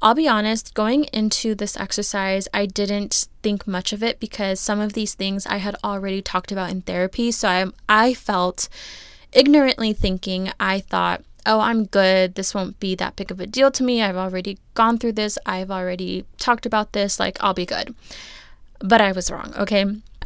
I'll 0.00 0.14
be 0.14 0.28
honest, 0.28 0.74
going 0.74 1.04
into 1.12 1.54
this 1.54 1.76
exercise, 1.76 2.46
I 2.54 2.66
didn't 2.66 3.26
think 3.42 3.66
much 3.66 3.92
of 3.92 4.02
it 4.02 4.20
because 4.20 4.60
some 4.60 4.80
of 4.80 4.92
these 4.92 5.14
things 5.14 5.46
I 5.46 5.56
had 5.56 5.76
already 5.82 6.22
talked 6.22 6.52
about 6.52 6.70
in 6.70 6.82
therapy. 6.82 7.32
So 7.32 7.48
I, 7.48 7.66
I 7.88 8.14
felt 8.14 8.68
ignorantly 9.32 9.92
thinking, 9.92 10.52
I 10.60 10.80
thought, 10.80 11.22
oh, 11.46 11.60
I'm 11.60 11.86
good. 11.86 12.34
This 12.34 12.54
won't 12.54 12.78
be 12.78 12.94
that 12.94 13.16
big 13.16 13.30
of 13.30 13.40
a 13.40 13.46
deal 13.46 13.70
to 13.72 13.82
me. 13.82 14.02
I've 14.02 14.16
already 14.16 14.58
gone 14.74 14.98
through 14.98 15.12
this. 15.12 15.38
I've 15.46 15.70
already 15.70 16.24
talked 16.36 16.66
about 16.66 16.92
this. 16.92 17.18
Like, 17.18 17.42
I'll 17.42 17.54
be 17.54 17.66
good. 17.66 17.94
But 18.80 19.00
I 19.00 19.12
was 19.12 19.30
wrong, 19.30 19.52
okay? 19.56 19.84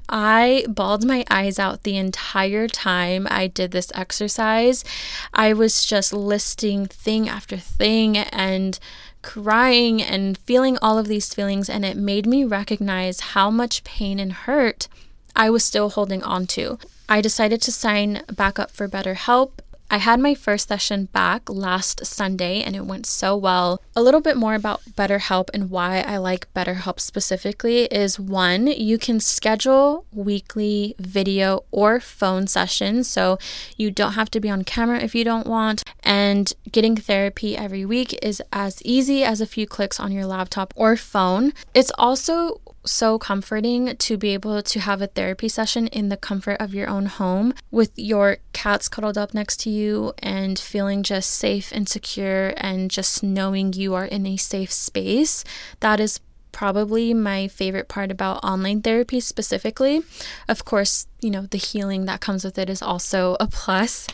I 0.08 0.66
bawled 0.68 1.04
my 1.04 1.24
eyes 1.30 1.58
out 1.58 1.82
the 1.82 1.96
entire 1.96 2.68
time 2.68 3.26
I 3.30 3.46
did 3.46 3.70
this 3.70 3.90
exercise. 3.94 4.84
I 5.32 5.52
was 5.52 5.84
just 5.84 6.12
listing 6.12 6.86
thing 6.86 7.28
after 7.28 7.56
thing 7.56 8.16
and 8.18 8.78
crying 9.22 10.02
and 10.02 10.36
feeling 10.38 10.76
all 10.82 10.98
of 10.98 11.06
these 11.06 11.32
feelings, 11.32 11.70
and 11.70 11.84
it 11.84 11.96
made 11.96 12.26
me 12.26 12.44
recognize 12.44 13.20
how 13.20 13.50
much 13.50 13.84
pain 13.84 14.18
and 14.18 14.32
hurt 14.32 14.88
I 15.34 15.48
was 15.48 15.64
still 15.64 15.90
holding 15.90 16.22
on 16.22 16.46
to. 16.48 16.78
I 17.08 17.20
decided 17.20 17.62
to 17.62 17.72
sign 17.72 18.22
back 18.30 18.58
up 18.58 18.70
for 18.70 18.88
BetterHelp 18.88 19.52
I 19.92 19.98
had 19.98 20.20
my 20.20 20.34
first 20.34 20.68
session 20.68 21.04
back 21.12 21.50
last 21.50 22.06
Sunday 22.06 22.62
and 22.62 22.74
it 22.74 22.86
went 22.86 23.04
so 23.04 23.36
well. 23.36 23.82
A 23.94 24.00
little 24.00 24.22
bit 24.22 24.38
more 24.38 24.54
about 24.54 24.80
BetterHelp 24.96 25.50
and 25.52 25.68
why 25.68 26.00
I 26.00 26.16
like 26.16 26.50
BetterHelp 26.54 26.98
specifically 26.98 27.84
is 27.84 28.18
one, 28.18 28.68
you 28.68 28.96
can 28.96 29.20
schedule 29.20 30.06
weekly 30.10 30.94
video 30.98 31.64
or 31.70 32.00
phone 32.00 32.46
sessions. 32.46 33.06
So 33.06 33.38
you 33.76 33.90
don't 33.90 34.14
have 34.14 34.30
to 34.30 34.40
be 34.40 34.48
on 34.48 34.64
camera 34.64 34.98
if 34.98 35.14
you 35.14 35.24
don't 35.24 35.46
want. 35.46 35.82
And 36.02 36.50
getting 36.70 36.96
therapy 36.96 37.54
every 37.54 37.84
week 37.84 38.18
is 38.22 38.40
as 38.50 38.82
easy 38.86 39.22
as 39.22 39.42
a 39.42 39.46
few 39.46 39.66
clicks 39.66 40.00
on 40.00 40.10
your 40.10 40.24
laptop 40.24 40.72
or 40.74 40.96
phone. 40.96 41.52
It's 41.74 41.92
also 41.98 42.62
so 42.84 43.18
comforting 43.18 43.96
to 43.96 44.16
be 44.16 44.34
able 44.34 44.62
to 44.62 44.80
have 44.80 45.00
a 45.00 45.06
therapy 45.06 45.48
session 45.48 45.86
in 45.88 46.08
the 46.08 46.16
comfort 46.16 46.56
of 46.60 46.74
your 46.74 46.88
own 46.88 47.06
home 47.06 47.54
with 47.70 47.92
your 47.96 48.38
cats 48.52 48.88
cuddled 48.88 49.18
up 49.18 49.34
next 49.34 49.60
to 49.60 49.70
you 49.70 50.12
and 50.18 50.58
feeling 50.58 51.02
just 51.02 51.30
safe 51.30 51.70
and 51.72 51.88
secure 51.88 52.52
and 52.56 52.90
just 52.90 53.22
knowing 53.22 53.72
you 53.72 53.94
are 53.94 54.04
in 54.04 54.26
a 54.26 54.36
safe 54.36 54.72
space. 54.72 55.44
That 55.80 56.00
is 56.00 56.20
probably 56.52 57.12
my 57.14 57.48
favorite 57.48 57.88
part 57.88 58.10
about 58.10 58.44
online 58.44 58.82
therapy 58.82 59.20
specifically. 59.20 60.02
Of 60.48 60.64
course, 60.64 61.06
you 61.20 61.30
know, 61.30 61.42
the 61.42 61.58
healing 61.58 62.04
that 62.04 62.20
comes 62.20 62.44
with 62.44 62.58
it 62.58 62.68
is 62.68 62.82
also 62.82 63.36
a 63.40 63.46
plus. 63.46 64.06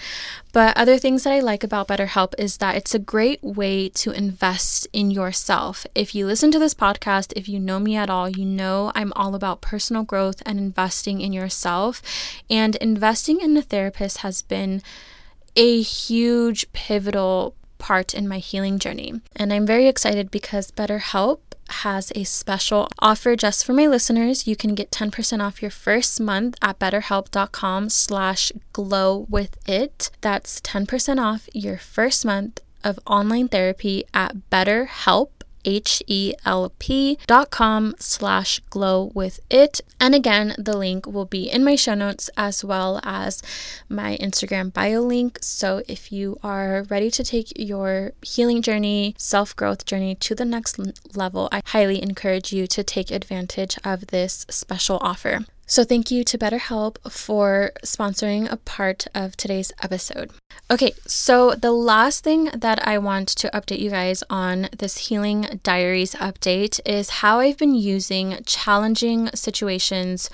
But 0.52 0.76
other 0.76 0.98
things 0.98 1.24
that 1.24 1.32
I 1.32 1.40
like 1.40 1.62
about 1.62 1.88
BetterHelp 1.88 2.34
is 2.38 2.58
that 2.58 2.76
it's 2.76 2.94
a 2.94 2.98
great 2.98 3.42
way 3.42 3.88
to 3.90 4.10
invest 4.12 4.86
in 4.92 5.10
yourself. 5.10 5.86
If 5.94 6.14
you 6.14 6.26
listen 6.26 6.50
to 6.52 6.58
this 6.58 6.74
podcast, 6.74 7.32
if 7.36 7.48
you 7.48 7.58
know 7.58 7.78
me 7.78 7.96
at 7.96 8.10
all, 8.10 8.28
you 8.28 8.44
know 8.44 8.92
I'm 8.94 9.12
all 9.14 9.34
about 9.34 9.60
personal 9.60 10.04
growth 10.04 10.42
and 10.46 10.58
investing 10.58 11.20
in 11.20 11.32
yourself. 11.32 12.02
And 12.48 12.76
investing 12.76 13.40
in 13.40 13.56
a 13.56 13.62
therapist 13.62 14.18
has 14.18 14.42
been 14.42 14.82
a 15.56 15.82
huge 15.82 16.72
pivotal 16.72 17.54
part 17.78 18.14
in 18.14 18.28
my 18.28 18.38
healing 18.38 18.78
journey. 18.78 19.20
And 19.34 19.52
I'm 19.52 19.66
very 19.66 19.86
excited 19.86 20.30
because 20.30 20.70
BetterHelp 20.70 21.38
has 21.68 22.12
a 22.14 22.24
special 22.24 22.88
offer 22.98 23.36
just 23.36 23.64
for 23.64 23.72
my 23.72 23.86
listeners. 23.86 24.46
You 24.46 24.56
can 24.56 24.74
get 24.74 24.90
10% 24.90 25.42
off 25.42 25.62
your 25.62 25.70
first 25.70 26.20
month 26.20 26.56
at 26.62 26.78
betterhelp.com 26.78 27.88
slash 27.88 28.52
glow 28.72 29.26
with 29.28 29.56
it. 29.68 30.10
That's 30.20 30.60
10% 30.60 31.22
off 31.22 31.48
your 31.52 31.78
first 31.78 32.24
month 32.24 32.60
of 32.84 32.98
online 33.06 33.48
therapy 33.48 34.04
at 34.14 34.36
BetterHelp 34.50 35.30
H-E-L-P 35.64 37.18
dot 37.26 37.50
com 37.50 37.94
slash 37.98 38.60
glow 38.70 39.10
with 39.14 39.40
it. 39.50 39.80
And 40.00 40.14
again, 40.14 40.54
the 40.58 40.76
link 40.76 41.06
will 41.06 41.24
be 41.24 41.50
in 41.50 41.64
my 41.64 41.76
show 41.76 41.94
notes 41.94 42.30
as 42.36 42.64
well 42.64 43.00
as 43.02 43.42
my 43.88 44.16
Instagram 44.20 44.72
bio 44.72 45.00
link. 45.00 45.38
So 45.42 45.82
if 45.88 46.12
you 46.12 46.38
are 46.42 46.84
ready 46.88 47.10
to 47.10 47.24
take 47.24 47.52
your 47.56 48.12
healing 48.22 48.62
journey, 48.62 49.14
self-growth 49.18 49.84
journey 49.84 50.14
to 50.16 50.34
the 50.34 50.44
next 50.44 50.78
level, 51.16 51.48
I 51.50 51.62
highly 51.66 52.02
encourage 52.02 52.52
you 52.52 52.66
to 52.68 52.84
take 52.84 53.10
advantage 53.10 53.76
of 53.84 54.08
this 54.08 54.46
special 54.48 54.98
offer. 55.00 55.44
So, 55.70 55.84
thank 55.84 56.10
you 56.10 56.24
to 56.24 56.38
BetterHelp 56.38 56.96
for 57.12 57.72
sponsoring 57.84 58.50
a 58.50 58.56
part 58.56 59.06
of 59.14 59.36
today's 59.36 59.70
episode. 59.82 60.30
Okay, 60.70 60.92
so 61.06 61.52
the 61.52 61.72
last 61.72 62.24
thing 62.24 62.46
that 62.54 62.88
I 62.88 62.96
want 62.96 63.28
to 63.28 63.50
update 63.50 63.78
you 63.78 63.90
guys 63.90 64.24
on 64.30 64.70
this 64.78 65.08
Healing 65.08 65.60
Diaries 65.62 66.14
update 66.14 66.80
is 66.86 67.10
how 67.20 67.40
I've 67.40 67.58
been 67.58 67.74
using 67.74 68.38
challenging 68.46 69.28
situations 69.34 70.30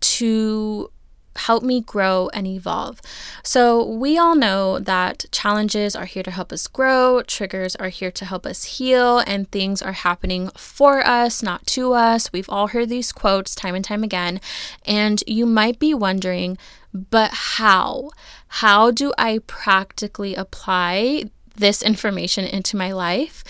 to 0.00 0.92
help 1.36 1.62
me 1.62 1.80
grow 1.80 2.28
and 2.32 2.46
evolve. 2.46 3.00
So, 3.42 3.84
we 3.84 4.18
all 4.18 4.34
know 4.34 4.78
that 4.78 5.24
challenges 5.30 5.94
are 5.94 6.04
here 6.04 6.22
to 6.22 6.30
help 6.30 6.52
us 6.52 6.66
grow, 6.66 7.22
triggers 7.22 7.76
are 7.76 7.88
here 7.88 8.10
to 8.10 8.24
help 8.24 8.46
us 8.46 8.64
heal, 8.64 9.18
and 9.20 9.50
things 9.50 9.82
are 9.82 9.92
happening 9.92 10.50
for 10.56 11.06
us, 11.06 11.42
not 11.42 11.66
to 11.68 11.92
us. 11.92 12.32
We've 12.32 12.50
all 12.50 12.68
heard 12.68 12.88
these 12.88 13.12
quotes 13.12 13.54
time 13.54 13.74
and 13.74 13.84
time 13.84 14.02
again. 14.02 14.40
And 14.84 15.22
you 15.26 15.46
might 15.46 15.78
be 15.78 15.94
wondering, 15.94 16.58
but 16.92 17.30
how? 17.32 18.10
How 18.48 18.90
do 18.90 19.12
I 19.16 19.38
practically 19.46 20.34
apply 20.34 21.30
this 21.56 21.82
information 21.82 22.44
into 22.44 22.76
my 22.76 22.92
life? 22.92 23.44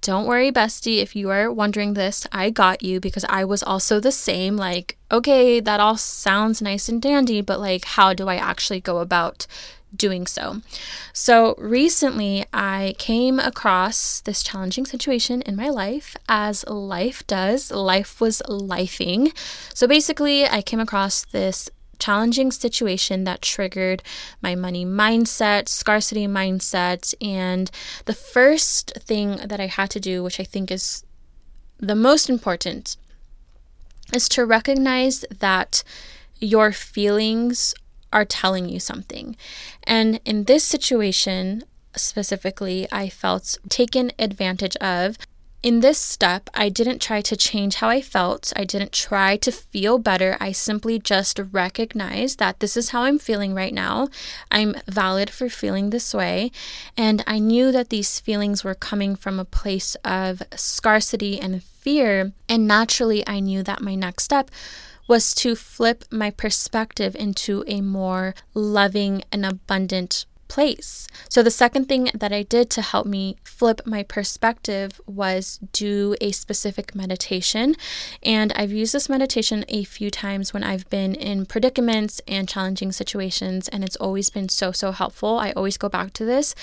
Don't 0.00 0.26
worry, 0.26 0.52
bestie, 0.52 0.98
if 0.98 1.16
you 1.16 1.28
are 1.30 1.50
wondering 1.50 1.94
this, 1.94 2.26
I 2.30 2.50
got 2.50 2.82
you 2.82 3.00
because 3.00 3.24
I 3.28 3.44
was 3.44 3.62
also 3.62 3.98
the 3.98 4.12
same. 4.12 4.56
Like, 4.56 4.96
okay, 5.10 5.58
that 5.60 5.80
all 5.80 5.96
sounds 5.96 6.62
nice 6.62 6.88
and 6.88 7.02
dandy, 7.02 7.40
but 7.40 7.58
like, 7.58 7.84
how 7.84 8.12
do 8.14 8.28
I 8.28 8.36
actually 8.36 8.80
go 8.80 8.98
about 8.98 9.46
doing 9.94 10.26
so? 10.26 10.62
So, 11.12 11.56
recently 11.58 12.44
I 12.52 12.94
came 12.98 13.40
across 13.40 14.20
this 14.20 14.42
challenging 14.42 14.86
situation 14.86 15.42
in 15.42 15.56
my 15.56 15.68
life, 15.68 16.16
as 16.28 16.64
life 16.68 17.26
does. 17.26 17.72
Life 17.72 18.20
was 18.20 18.40
lifing. 18.48 19.36
So, 19.74 19.88
basically, 19.88 20.46
I 20.46 20.62
came 20.62 20.80
across 20.80 21.24
this 21.24 21.70
challenging 21.98 22.50
situation 22.50 23.24
that 23.24 23.42
triggered 23.42 24.02
my 24.40 24.54
money 24.54 24.84
mindset, 24.84 25.68
scarcity 25.68 26.26
mindset. 26.26 27.14
And 27.20 27.70
the 28.04 28.14
first 28.14 28.92
thing 28.98 29.36
that 29.36 29.60
I 29.60 29.66
had 29.66 29.90
to 29.90 30.00
do, 30.00 30.22
which 30.22 30.40
I 30.40 30.44
think 30.44 30.70
is 30.70 31.04
the 31.78 31.94
most 31.94 32.28
important, 32.28 32.96
is 34.12 34.28
to 34.30 34.44
recognize 34.44 35.24
that 35.38 35.82
your 36.40 36.72
feelings 36.72 37.74
are 38.12 38.24
telling 38.24 38.68
you 38.68 38.80
something. 38.80 39.36
And 39.84 40.20
in 40.24 40.44
this 40.44 40.64
situation, 40.64 41.64
specifically, 41.94 42.86
I 42.90 43.08
felt 43.08 43.58
taken 43.68 44.12
advantage 44.18 44.76
of 44.76 45.18
in 45.62 45.80
this 45.80 45.98
step, 45.98 46.48
I 46.54 46.68
didn't 46.68 47.02
try 47.02 47.20
to 47.22 47.36
change 47.36 47.76
how 47.76 47.88
I 47.88 48.00
felt. 48.00 48.52
I 48.54 48.64
didn't 48.64 48.92
try 48.92 49.36
to 49.38 49.50
feel 49.50 49.98
better. 49.98 50.36
I 50.38 50.52
simply 50.52 51.00
just 51.00 51.40
recognized 51.50 52.38
that 52.38 52.60
this 52.60 52.76
is 52.76 52.90
how 52.90 53.02
I'm 53.02 53.18
feeling 53.18 53.54
right 53.54 53.74
now. 53.74 54.08
I'm 54.52 54.76
valid 54.86 55.30
for 55.30 55.48
feeling 55.48 55.90
this 55.90 56.14
way. 56.14 56.52
And 56.96 57.24
I 57.26 57.40
knew 57.40 57.72
that 57.72 57.88
these 57.88 58.20
feelings 58.20 58.62
were 58.62 58.74
coming 58.74 59.16
from 59.16 59.40
a 59.40 59.44
place 59.44 59.96
of 60.04 60.42
scarcity 60.54 61.40
and 61.40 61.62
fear. 61.62 62.32
And 62.48 62.68
naturally, 62.68 63.26
I 63.26 63.40
knew 63.40 63.64
that 63.64 63.82
my 63.82 63.96
next 63.96 64.24
step 64.24 64.52
was 65.08 65.34
to 65.36 65.56
flip 65.56 66.04
my 66.10 66.30
perspective 66.30 67.16
into 67.16 67.64
a 67.66 67.80
more 67.80 68.34
loving 68.54 69.22
and 69.32 69.44
abundant 69.44 70.26
place. 70.48 71.06
So, 71.28 71.42
the 71.42 71.50
second 71.50 71.86
thing 71.88 72.10
that 72.14 72.32
I 72.32 72.42
did 72.42 72.70
to 72.70 72.82
help 72.82 73.06
me 73.06 73.36
flip 73.44 73.80
my 73.84 74.02
perspective 74.02 75.00
was 75.06 75.58
do 75.72 76.16
a 76.20 76.32
specific 76.32 76.94
meditation. 76.94 77.76
And 78.22 78.52
I've 78.54 78.72
used 78.72 78.94
this 78.94 79.08
meditation 79.08 79.64
a 79.68 79.84
few 79.84 80.10
times 80.10 80.52
when 80.52 80.64
I've 80.64 80.88
been 80.90 81.14
in 81.14 81.46
predicaments 81.46 82.20
and 82.26 82.48
challenging 82.48 82.92
situations, 82.92 83.68
and 83.68 83.84
it's 83.84 83.96
always 83.96 84.30
been 84.30 84.48
so, 84.48 84.72
so 84.72 84.92
helpful. 84.92 85.38
I 85.38 85.52
always 85.52 85.76
go 85.76 85.88
back 85.88 86.12
to 86.14 86.24
this. 86.24 86.54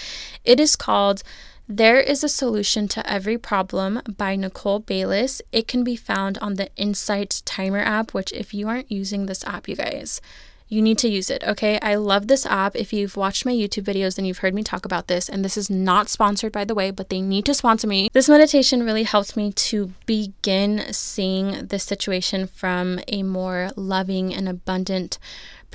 It 0.44 0.60
is 0.60 0.76
called 0.76 1.24
there 1.68 2.00
is 2.00 2.24
a 2.24 2.30
Solution 2.30 2.88
to 2.90 3.10
Every 3.12 3.40
Problem 3.40 4.00
by 4.18 4.36
Nicole 4.36 4.82
Baylis. 4.82 5.42
It 5.52 5.68
can 5.68 5.84
be 5.84 5.96
found 5.96 6.38
on 6.38 6.56
the 6.56 6.70
Insight 6.76 7.42
Timer 7.44 7.80
app, 7.80 8.14
which, 8.14 8.32
if 8.34 8.54
you 8.54 8.68
aren't 8.68 8.92
using 8.92 9.26
this 9.26 9.44
app, 9.46 9.68
you 9.68 9.76
guys, 9.76 10.22
you 10.68 10.82
need 10.82 10.98
to 11.00 11.08
use 11.08 11.30
it, 11.30 11.44
okay? 11.44 11.78
I 11.82 11.96
love 11.96 12.28
this 12.28 12.46
app. 12.46 12.76
If 12.76 12.92
you've 12.92 13.16
watched 13.16 13.46
my 13.46 13.52
YouTube 13.52 13.84
videos, 13.84 14.16
then 14.16 14.26
you've 14.26 14.40
heard 14.40 14.54
me 14.54 14.64
talk 14.64 14.84
about 14.84 15.08
this. 15.08 15.30
And 15.30 15.46
this 15.46 15.58
is 15.58 15.70
not 15.70 16.10
sponsored, 16.10 16.52
by 16.52 16.66
the 16.66 16.74
way, 16.74 16.90
but 16.90 17.10
they 17.10 17.22
need 17.22 17.46
to 17.46 17.54
sponsor 17.54 17.88
me. 17.88 18.10
This 18.14 18.30
meditation 18.30 18.84
really 18.84 19.04
helped 19.04 19.38
me 19.38 19.52
to 19.52 19.94
begin 20.06 20.92
seeing 20.92 21.68
this 21.68 21.84
situation 21.84 22.48
from 22.48 23.00
a 23.08 23.22
more 23.22 23.70
loving 23.76 24.34
and 24.34 24.50
abundant 24.50 25.20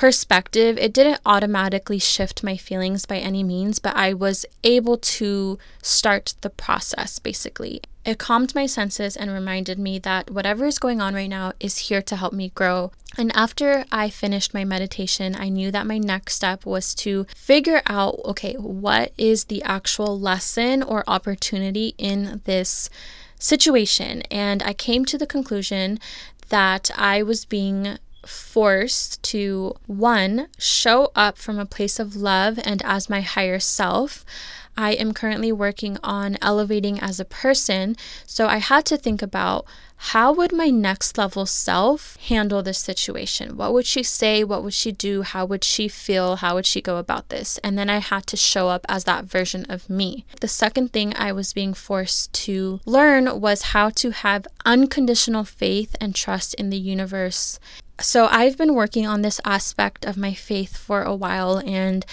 perspective. 0.00 0.78
It 0.78 0.94
didn't 0.94 1.20
automatically 1.26 1.98
shift 1.98 2.42
my 2.42 2.56
feelings 2.56 3.04
by 3.04 3.18
any 3.18 3.42
means, 3.42 3.78
but 3.78 3.94
I 3.94 4.14
was 4.14 4.46
able 4.64 4.96
to 4.96 5.58
start 5.82 6.32
the 6.40 6.48
process 6.48 7.18
basically. 7.18 7.82
It 8.06 8.18
calmed 8.18 8.54
my 8.54 8.64
senses 8.64 9.14
and 9.14 9.30
reminded 9.30 9.78
me 9.78 9.98
that 9.98 10.30
whatever 10.30 10.64
is 10.64 10.78
going 10.78 11.02
on 11.02 11.12
right 11.12 11.28
now 11.28 11.52
is 11.60 11.88
here 11.88 12.00
to 12.00 12.16
help 12.16 12.32
me 12.32 12.48
grow. 12.54 12.92
And 13.18 13.30
after 13.36 13.84
I 13.92 14.08
finished 14.08 14.54
my 14.54 14.64
meditation, 14.64 15.36
I 15.38 15.50
knew 15.50 15.70
that 15.70 15.86
my 15.86 15.98
next 15.98 16.36
step 16.36 16.64
was 16.64 16.94
to 16.94 17.26
figure 17.36 17.82
out 17.84 18.20
okay, 18.24 18.54
what 18.54 19.12
is 19.18 19.44
the 19.44 19.62
actual 19.64 20.18
lesson 20.18 20.82
or 20.82 21.04
opportunity 21.06 21.94
in 21.98 22.40
this 22.46 22.88
situation? 23.38 24.22
And 24.30 24.62
I 24.62 24.72
came 24.72 25.04
to 25.04 25.18
the 25.18 25.26
conclusion 25.26 25.98
that 26.48 26.90
I 26.96 27.22
was 27.22 27.44
being 27.44 27.98
forced 28.26 29.22
to 29.24 29.74
one, 29.86 30.48
show 30.58 31.10
up 31.14 31.38
from 31.38 31.58
a 31.58 31.66
place 31.66 31.98
of 31.98 32.16
love 32.16 32.58
and 32.64 32.82
as 32.84 33.10
my 33.10 33.20
higher 33.20 33.58
self. 33.58 34.24
I 34.76 34.92
am 34.92 35.12
currently 35.12 35.52
working 35.52 35.98
on 36.02 36.38
elevating 36.40 37.00
as 37.00 37.20
a 37.20 37.24
person, 37.24 37.96
so 38.24 38.46
I 38.46 38.58
had 38.58 38.86
to 38.86 38.96
think 38.96 39.20
about 39.20 39.66
how 40.02 40.32
would 40.32 40.50
my 40.50 40.70
next 40.70 41.18
level 41.18 41.44
self 41.44 42.16
handle 42.16 42.62
this 42.62 42.78
situation? 42.78 43.58
What 43.58 43.74
would 43.74 43.84
she 43.84 44.02
say? 44.02 44.42
What 44.42 44.62
would 44.62 44.72
she 44.72 44.92
do? 44.92 45.20
How 45.20 45.44
would 45.44 45.62
she 45.62 45.88
feel? 45.88 46.36
How 46.36 46.54
would 46.54 46.64
she 46.64 46.80
go 46.80 46.96
about 46.96 47.28
this? 47.28 47.58
And 47.58 47.76
then 47.76 47.90
I 47.90 47.98
had 47.98 48.26
to 48.28 48.36
show 48.38 48.70
up 48.70 48.86
as 48.88 49.04
that 49.04 49.26
version 49.26 49.66
of 49.68 49.90
me. 49.90 50.24
The 50.40 50.48
second 50.48 50.94
thing 50.94 51.12
I 51.16 51.32
was 51.32 51.52
being 51.52 51.74
forced 51.74 52.32
to 52.44 52.80
learn 52.86 53.40
was 53.42 53.74
how 53.74 53.90
to 53.90 54.10
have 54.10 54.46
unconditional 54.64 55.44
faith 55.44 55.94
and 56.00 56.14
trust 56.14 56.54
in 56.54 56.70
the 56.70 56.78
universe 56.78 57.60
so 58.00 58.26
I've 58.30 58.56
been 58.56 58.74
working 58.74 59.06
on 59.06 59.22
this 59.22 59.40
aspect 59.44 60.04
of 60.04 60.16
my 60.16 60.34
faith 60.34 60.76
for 60.76 61.02
a 61.02 61.14
while, 61.14 61.58
and 61.64 62.04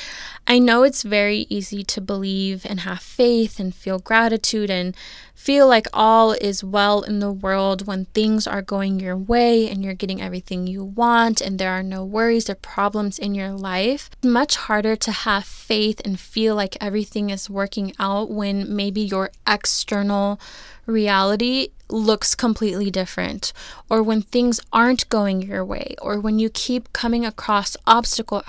I 0.46 0.60
know 0.60 0.84
it's 0.84 1.04
very 1.04 1.46
easy 1.50 1.84
to 1.84 2.02
believe 2.02 2.66
and 2.66 2.82
have 2.82 3.02
faith 3.02 3.60
and 3.60 3.74
feel 3.76 4.00
gratitude 4.00 4.70
and 4.70 4.96
feel 5.34 5.68
like 5.68 5.88
all 5.94 6.32
is 6.32 6.64
well 6.64 7.02
in 7.02 7.20
the 7.20 7.32
world 7.32 7.86
when 7.86 8.06
things 8.06 8.48
are 8.48 8.62
going 8.62 9.00
your 9.00 9.16
way 9.16 9.70
and 9.70 9.84
you're 9.84 9.94
getting 9.94 10.22
everything 10.22 10.66
you 10.66 10.84
want 10.84 11.42
and 11.42 11.60
there 11.60 11.72
are 11.72 11.84
no 11.84 12.04
worries 12.04 12.50
or 12.50 12.56
problems 12.56 13.20
in 13.20 13.36
your 13.36 13.52
life. 13.52 14.10
It's 14.14 14.28
much 14.28 14.56
harder 14.56 14.96
to 14.96 15.12
have 15.12 15.46
faith 15.46 16.02
and 16.04 16.20
feel 16.20 16.56
like 16.56 16.76
everything 16.82 17.30
is 17.30 17.50
working 17.50 17.94
out 18.00 18.32
when 18.32 18.76
maybe 18.76 19.02
your 19.02 19.30
external 19.46 20.40
reality 20.88 21.70
looks 21.90 22.34
completely 22.34 22.90
different, 22.90 23.54
or 23.90 24.02
when 24.02 24.24
things 24.24 24.60
aren't 24.74 25.08
going 25.10 25.44
your 25.44 25.64
way, 25.64 25.96
or 26.02 26.20
when 26.20 26.40
you 26.40 26.50
keep 26.50 26.92
coming 26.94 27.26
across 27.26 27.78
obstacle 27.86 28.44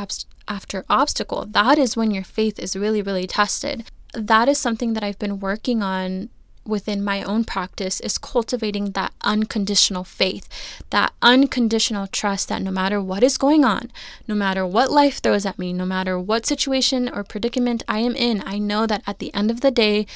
after 0.48 0.84
obstacle, 0.88 1.44
that 1.44 1.76
is 1.78 1.96
when 1.96 2.10
your 2.10 2.24
faith 2.24 2.58
is 2.58 2.74
really, 2.74 3.02
really 3.02 3.26
tested. 3.26 3.84
That 4.14 4.48
is 4.48 4.56
something 4.58 4.94
that 4.94 5.04
I've 5.04 5.18
been 5.18 5.40
working 5.40 5.82
on 5.82 6.30
within 6.64 7.02
my 7.02 7.22
own 7.22 7.44
practice 7.44 7.98
is 8.00 8.18
cultivating 8.18 8.92
that 8.92 9.12
unconditional 9.22 10.04
faith, 10.04 10.48
that 10.90 11.12
unconditional 11.22 12.06
trust 12.06 12.48
that 12.48 12.60
no 12.60 12.70
matter 12.70 13.00
what 13.00 13.22
is 13.22 13.38
going 13.38 13.64
on, 13.64 13.90
no 14.26 14.34
matter 14.34 14.66
what 14.66 14.90
life 14.90 15.18
throws 15.18 15.46
at 15.46 15.58
me, 15.58 15.72
no 15.72 15.86
matter 15.86 16.18
what 16.18 16.44
situation 16.44 17.08
or 17.08 17.24
predicament 17.24 17.82
I 17.88 18.00
am 18.00 18.14
in, 18.14 18.42
I 18.44 18.58
know 18.58 18.86
that 18.86 19.02
at 19.06 19.18
the 19.18 19.32
end 19.34 19.50
of 19.50 19.62
the 19.62 19.70
day, 19.70 20.06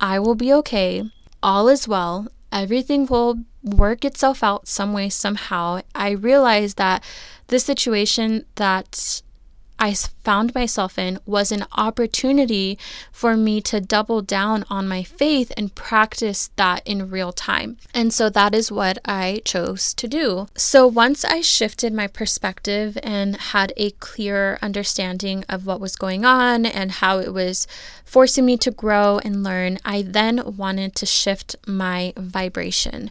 I 0.00 0.18
will 0.18 0.34
be 0.34 0.52
okay. 0.54 1.10
All 1.42 1.68
is 1.68 1.86
well 1.86 2.28
everything 2.52 3.06
will 3.06 3.38
work 3.62 4.04
itself 4.04 4.42
out 4.42 4.66
some 4.68 4.92
way, 4.92 5.08
somehow. 5.08 5.80
I 5.94 6.10
realized 6.10 6.78
that 6.78 7.04
the 7.48 7.58
situation 7.58 8.46
that 8.54 9.22
I 9.78 9.92
found 9.94 10.54
myself 10.54 10.98
in 10.98 11.18
was 11.26 11.52
an 11.52 11.66
opportunity 11.72 12.78
for 13.12 13.36
me 13.36 13.60
to 13.62 13.80
double 13.80 14.22
down 14.22 14.64
on 14.70 14.88
my 14.88 15.02
faith 15.02 15.52
and 15.56 15.74
practice 15.74 16.50
that 16.56 16.86
in 16.86 17.10
real 17.10 17.32
time. 17.32 17.76
And 17.92 18.12
so 18.12 18.30
that 18.30 18.54
is 18.54 18.72
what 18.72 18.98
I 19.04 19.42
chose 19.44 19.92
to 19.94 20.08
do. 20.08 20.48
So 20.56 20.86
once 20.86 21.24
I 21.24 21.42
shifted 21.42 21.92
my 21.92 22.06
perspective 22.06 22.96
and 23.02 23.36
had 23.36 23.72
a 23.76 23.90
clearer 23.92 24.58
understanding 24.62 25.44
of 25.48 25.66
what 25.66 25.80
was 25.80 25.96
going 25.96 26.24
on 26.24 26.64
and 26.64 26.92
how 26.92 27.18
it 27.18 27.34
was 27.34 27.66
forcing 28.04 28.46
me 28.46 28.56
to 28.58 28.70
grow 28.70 29.18
and 29.18 29.42
learn, 29.42 29.78
I 29.84 30.02
then 30.02 30.56
wanted 30.56 30.94
to 30.96 31.06
shift 31.06 31.56
my 31.66 32.14
vibration. 32.16 33.10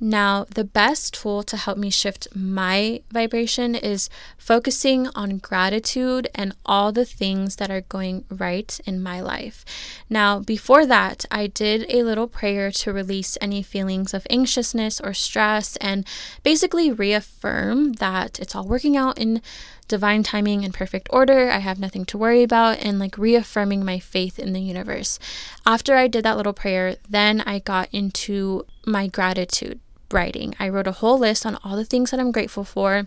Now, 0.00 0.46
the 0.52 0.64
best 0.64 1.14
tool 1.14 1.44
to 1.44 1.56
help 1.56 1.78
me 1.78 1.88
shift 1.88 2.26
my 2.34 3.02
vibration 3.12 3.76
is 3.76 4.10
focusing 4.36 5.06
on 5.14 5.38
gratitude 5.38 6.01
and 6.34 6.54
all 6.66 6.92
the 6.92 7.04
things 7.04 7.56
that 7.56 7.70
are 7.70 7.80
going 7.82 8.24
right 8.30 8.80
in 8.86 9.02
my 9.02 9.20
life. 9.20 9.64
Now, 10.08 10.40
before 10.40 10.86
that, 10.86 11.24
I 11.30 11.46
did 11.46 11.86
a 11.88 12.02
little 12.02 12.26
prayer 12.26 12.70
to 12.70 12.92
release 12.92 13.38
any 13.40 13.62
feelings 13.62 14.14
of 14.14 14.26
anxiousness 14.30 15.00
or 15.00 15.14
stress 15.14 15.76
and 15.76 16.06
basically 16.42 16.90
reaffirm 16.90 17.94
that 17.94 18.40
it's 18.40 18.54
all 18.54 18.66
working 18.66 18.96
out 18.96 19.18
in 19.18 19.40
divine 19.88 20.22
timing 20.22 20.64
and 20.64 20.72
perfect 20.72 21.08
order. 21.10 21.50
I 21.50 21.58
have 21.58 21.78
nothing 21.78 22.04
to 22.06 22.18
worry 22.18 22.42
about, 22.42 22.78
and 22.78 22.98
like 22.98 23.18
reaffirming 23.18 23.84
my 23.84 23.98
faith 23.98 24.38
in 24.38 24.52
the 24.52 24.60
universe. 24.60 25.18
After 25.66 25.96
I 25.96 26.08
did 26.08 26.24
that 26.24 26.36
little 26.36 26.54
prayer, 26.54 26.96
then 27.08 27.42
I 27.42 27.58
got 27.58 27.88
into 27.92 28.64
my 28.86 29.06
gratitude 29.06 29.80
writing. 30.10 30.54
I 30.58 30.68
wrote 30.68 30.86
a 30.86 30.92
whole 30.92 31.18
list 31.18 31.44
on 31.46 31.58
all 31.64 31.76
the 31.76 31.84
things 31.84 32.10
that 32.10 32.20
I'm 32.20 32.32
grateful 32.32 32.64
for, 32.64 33.06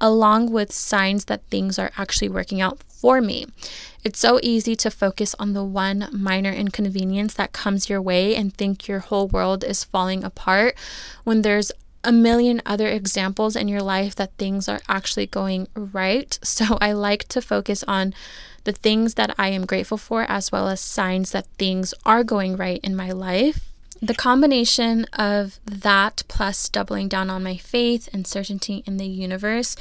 along 0.00 0.50
with 0.50 0.72
signs 0.72 1.26
that 1.26 1.42
things 1.50 1.78
are 1.78 1.90
actually 1.96 2.28
working 2.28 2.60
out 2.60 2.82
for 2.82 3.20
me. 3.20 3.46
It's 4.02 4.18
so 4.18 4.40
easy 4.42 4.74
to 4.76 4.90
focus 4.90 5.34
on 5.38 5.52
the 5.52 5.64
one 5.64 6.08
minor 6.12 6.52
inconvenience 6.52 7.34
that 7.34 7.52
comes 7.52 7.90
your 7.90 8.00
way 8.00 8.34
and 8.34 8.54
think 8.54 8.88
your 8.88 9.00
whole 9.00 9.28
world 9.28 9.62
is 9.62 9.84
falling 9.84 10.24
apart 10.24 10.74
when 11.24 11.42
there's 11.42 11.70
a 12.02 12.12
million 12.12 12.62
other 12.64 12.88
examples 12.88 13.56
in 13.56 13.68
your 13.68 13.82
life 13.82 14.14
that 14.16 14.32
things 14.38 14.68
are 14.68 14.80
actually 14.88 15.26
going 15.26 15.68
right. 15.74 16.38
So 16.44 16.78
I 16.80 16.92
like 16.92 17.28
to 17.28 17.42
focus 17.42 17.84
on 17.86 18.14
the 18.64 18.72
things 18.72 19.14
that 19.14 19.34
I 19.38 19.48
am 19.48 19.66
grateful 19.66 19.98
for 19.98 20.22
as 20.28 20.52
well 20.52 20.68
as 20.68 20.80
signs 20.80 21.32
that 21.32 21.46
things 21.58 21.94
are 22.04 22.24
going 22.24 22.56
right 22.56 22.80
in 22.82 22.94
my 22.94 23.10
life 23.10 23.69
the 24.00 24.14
combination 24.14 25.04
of 25.12 25.60
that 25.64 26.22
plus 26.28 26.68
doubling 26.68 27.08
down 27.08 27.28
on 27.28 27.42
my 27.42 27.56
faith 27.56 28.08
and 28.12 28.26
certainty 28.26 28.82
in 28.86 28.96
the 28.96 29.06
universe 29.06 29.76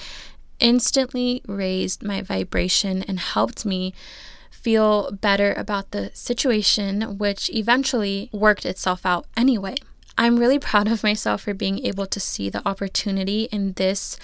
instantly 0.59 1.41
raised 1.47 2.03
my 2.03 2.21
vibration 2.21 3.03
and 3.03 3.19
helped 3.19 3.65
me 3.65 3.93
feel 4.51 5.11
better 5.11 5.53
about 5.53 5.91
the 5.91 6.11
situation, 6.13 7.17
which 7.17 7.49
eventually 7.51 8.29
worked 8.33 8.65
itself 8.65 9.05
out 9.05 9.25
anyway. 9.37 9.75
I'm 10.17 10.37
really 10.37 10.59
proud 10.59 10.89
of 10.89 11.01
myself 11.01 11.43
for 11.43 11.53
being 11.53 11.85
able 11.85 12.05
to 12.07 12.19
see 12.19 12.49
the 12.49 12.67
opportunity 12.67 13.43
in 13.53 13.71
this 13.73 14.17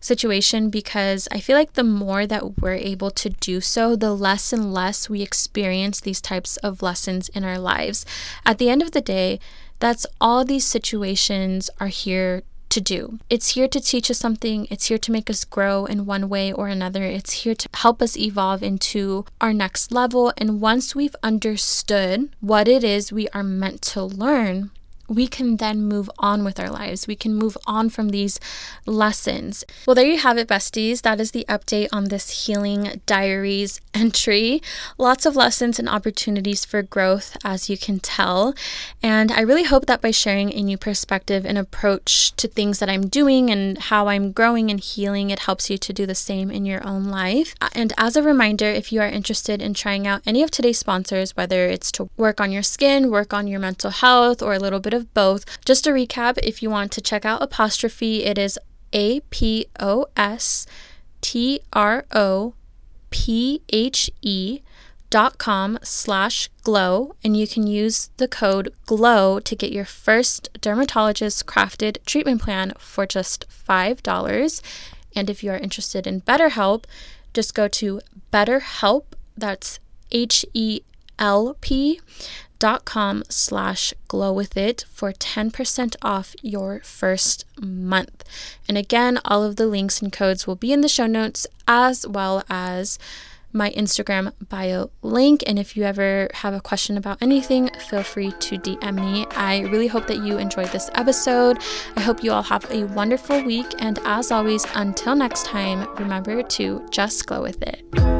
situation 0.00 0.70
because 0.70 1.28
I 1.30 1.40
feel 1.40 1.56
like 1.56 1.74
the 1.74 1.84
more 1.84 2.26
that 2.26 2.58
we're 2.60 2.74
able 2.74 3.10
to 3.12 3.30
do 3.30 3.60
so, 3.60 3.96
the 3.96 4.14
less 4.14 4.52
and 4.52 4.72
less 4.72 5.08
we 5.08 5.22
experience 5.22 6.00
these 6.00 6.20
types 6.20 6.56
of 6.58 6.82
lessons 6.82 7.28
in 7.30 7.44
our 7.44 7.58
lives. 7.58 8.04
At 8.44 8.58
the 8.58 8.70
end 8.70 8.82
of 8.82 8.92
the 8.92 9.00
day, 9.00 9.40
that's 9.78 10.06
all 10.20 10.44
these 10.44 10.64
situations 10.64 11.70
are 11.78 11.88
here 11.88 12.42
to 12.70 12.80
do. 12.80 13.18
It's 13.28 13.50
here 13.50 13.68
to 13.68 13.80
teach 13.80 14.10
us 14.10 14.18
something. 14.18 14.66
It's 14.70 14.86
here 14.86 14.98
to 14.98 15.12
make 15.12 15.28
us 15.28 15.44
grow 15.44 15.84
in 15.84 16.06
one 16.06 16.28
way 16.28 16.52
or 16.52 16.68
another. 16.68 17.02
It's 17.02 17.42
here 17.42 17.54
to 17.54 17.68
help 17.74 18.00
us 18.00 18.16
evolve 18.16 18.62
into 18.62 19.26
our 19.40 19.52
next 19.52 19.92
level. 19.92 20.32
And 20.38 20.60
once 20.60 20.94
we've 20.94 21.16
understood 21.22 22.30
what 22.40 22.68
it 22.68 22.84
is 22.84 23.12
we 23.12 23.28
are 23.30 23.42
meant 23.42 23.82
to 23.82 24.02
learn, 24.04 24.70
we 25.10 25.26
can 25.26 25.56
then 25.56 25.82
move 25.82 26.08
on 26.20 26.44
with 26.44 26.60
our 26.60 26.70
lives. 26.70 27.08
We 27.08 27.16
can 27.16 27.34
move 27.34 27.58
on 27.66 27.90
from 27.90 28.10
these 28.10 28.38
lessons. 28.86 29.64
Well, 29.84 29.96
there 29.96 30.06
you 30.06 30.18
have 30.18 30.38
it, 30.38 30.46
besties. 30.46 31.02
That 31.02 31.20
is 31.20 31.32
the 31.32 31.44
update 31.48 31.88
on 31.92 32.04
this 32.04 32.46
Healing 32.46 33.02
Diaries 33.06 33.80
entry. 33.92 34.62
Lots 34.98 35.26
of 35.26 35.34
lessons 35.34 35.80
and 35.80 35.88
opportunities 35.88 36.64
for 36.64 36.80
growth, 36.82 37.36
as 37.44 37.68
you 37.68 37.76
can 37.76 37.98
tell. 37.98 38.54
And 39.02 39.32
I 39.32 39.40
really 39.40 39.64
hope 39.64 39.86
that 39.86 40.00
by 40.00 40.12
sharing 40.12 40.54
a 40.54 40.62
new 40.62 40.78
perspective 40.78 41.44
and 41.44 41.58
approach 41.58 42.32
to 42.36 42.46
things 42.46 42.78
that 42.78 42.88
I'm 42.88 43.08
doing 43.08 43.50
and 43.50 43.78
how 43.78 44.06
I'm 44.06 44.30
growing 44.30 44.70
and 44.70 44.78
healing, 44.78 45.30
it 45.30 45.40
helps 45.40 45.68
you 45.68 45.76
to 45.76 45.92
do 45.92 46.06
the 46.06 46.14
same 46.14 46.52
in 46.52 46.64
your 46.64 46.86
own 46.86 47.06
life. 47.06 47.56
And 47.72 47.92
as 47.98 48.14
a 48.14 48.22
reminder, 48.22 48.66
if 48.66 48.92
you 48.92 49.00
are 49.00 49.08
interested 49.08 49.60
in 49.60 49.74
trying 49.74 50.06
out 50.06 50.22
any 50.24 50.44
of 50.44 50.52
today's 50.52 50.78
sponsors, 50.78 51.36
whether 51.36 51.66
it's 51.66 51.90
to 51.92 52.08
work 52.16 52.40
on 52.40 52.52
your 52.52 52.62
skin, 52.62 53.10
work 53.10 53.34
on 53.34 53.48
your 53.48 53.58
mental 53.58 53.90
health, 53.90 54.40
or 54.40 54.54
a 54.54 54.60
little 54.60 54.78
bit 54.78 54.94
of 54.94 54.99
of 55.00 55.12
both. 55.14 55.44
Just 55.64 55.86
a 55.86 55.90
recap 55.90 56.38
if 56.42 56.62
you 56.62 56.70
want 56.70 56.92
to 56.92 57.00
check 57.00 57.24
out 57.24 57.42
Apostrophe, 57.42 58.24
it 58.24 58.38
is 58.38 58.58
A 58.92 59.20
P 59.30 59.66
O 59.80 60.06
S 60.16 60.66
T 61.20 61.60
R 61.72 62.04
O 62.12 62.54
P 63.10 63.62
H 63.70 64.10
E 64.22 64.60
dot 65.10 65.38
com 65.38 65.76
slash 65.82 66.48
glow 66.62 67.16
and 67.24 67.36
you 67.36 67.46
can 67.46 67.66
use 67.66 68.10
the 68.18 68.28
code 68.28 68.72
glow 68.86 69.40
to 69.40 69.56
get 69.56 69.72
your 69.72 69.84
first 69.84 70.48
dermatologist 70.60 71.46
crafted 71.46 71.98
treatment 72.06 72.40
plan 72.40 72.72
for 72.78 73.06
just 73.06 73.44
five 73.48 74.00
dollars 74.04 74.62
and 75.16 75.28
if 75.28 75.42
you 75.42 75.50
are 75.50 75.56
interested 75.56 76.06
in 76.06 76.20
betterhelp 76.20 76.84
just 77.34 77.56
go 77.56 77.66
to 77.66 78.00
betterhelp 78.32 79.02
that's 79.36 79.80
h-e-l-p 80.12 82.00
dot 82.60 82.84
com 82.84 83.24
slash 83.28 83.92
glow 84.06 84.32
with 84.32 84.56
it 84.56 84.84
for 84.92 85.12
10% 85.12 85.96
off 86.02 86.36
your 86.42 86.80
first 86.84 87.44
month. 87.60 88.22
And 88.68 88.78
again, 88.78 89.18
all 89.24 89.42
of 89.42 89.56
the 89.56 89.66
links 89.66 90.00
and 90.00 90.12
codes 90.12 90.46
will 90.46 90.54
be 90.54 90.72
in 90.72 90.82
the 90.82 90.88
show 90.88 91.06
notes 91.06 91.48
as 91.66 92.06
well 92.06 92.44
as 92.48 93.00
my 93.52 93.70
Instagram 93.70 94.32
bio 94.48 94.90
link. 95.02 95.42
And 95.46 95.58
if 95.58 95.76
you 95.76 95.82
ever 95.82 96.28
have 96.34 96.54
a 96.54 96.60
question 96.60 96.96
about 96.96 97.18
anything, 97.20 97.70
feel 97.88 98.02
free 98.02 98.30
to 98.30 98.58
DM 98.58 98.94
me. 98.94 99.26
I 99.32 99.60
really 99.62 99.88
hope 99.88 100.06
that 100.06 100.18
you 100.18 100.38
enjoyed 100.38 100.68
this 100.68 100.90
episode. 100.94 101.58
I 101.96 102.00
hope 102.00 102.22
you 102.22 102.30
all 102.30 102.44
have 102.44 102.70
a 102.70 102.84
wonderful 102.84 103.42
week. 103.42 103.66
And 103.78 103.98
as 104.04 104.30
always, 104.30 104.64
until 104.74 105.16
next 105.16 105.46
time, 105.46 105.92
remember 105.96 106.42
to 106.42 106.86
just 106.90 107.26
glow 107.26 107.42
with 107.42 107.62
it. 107.62 108.19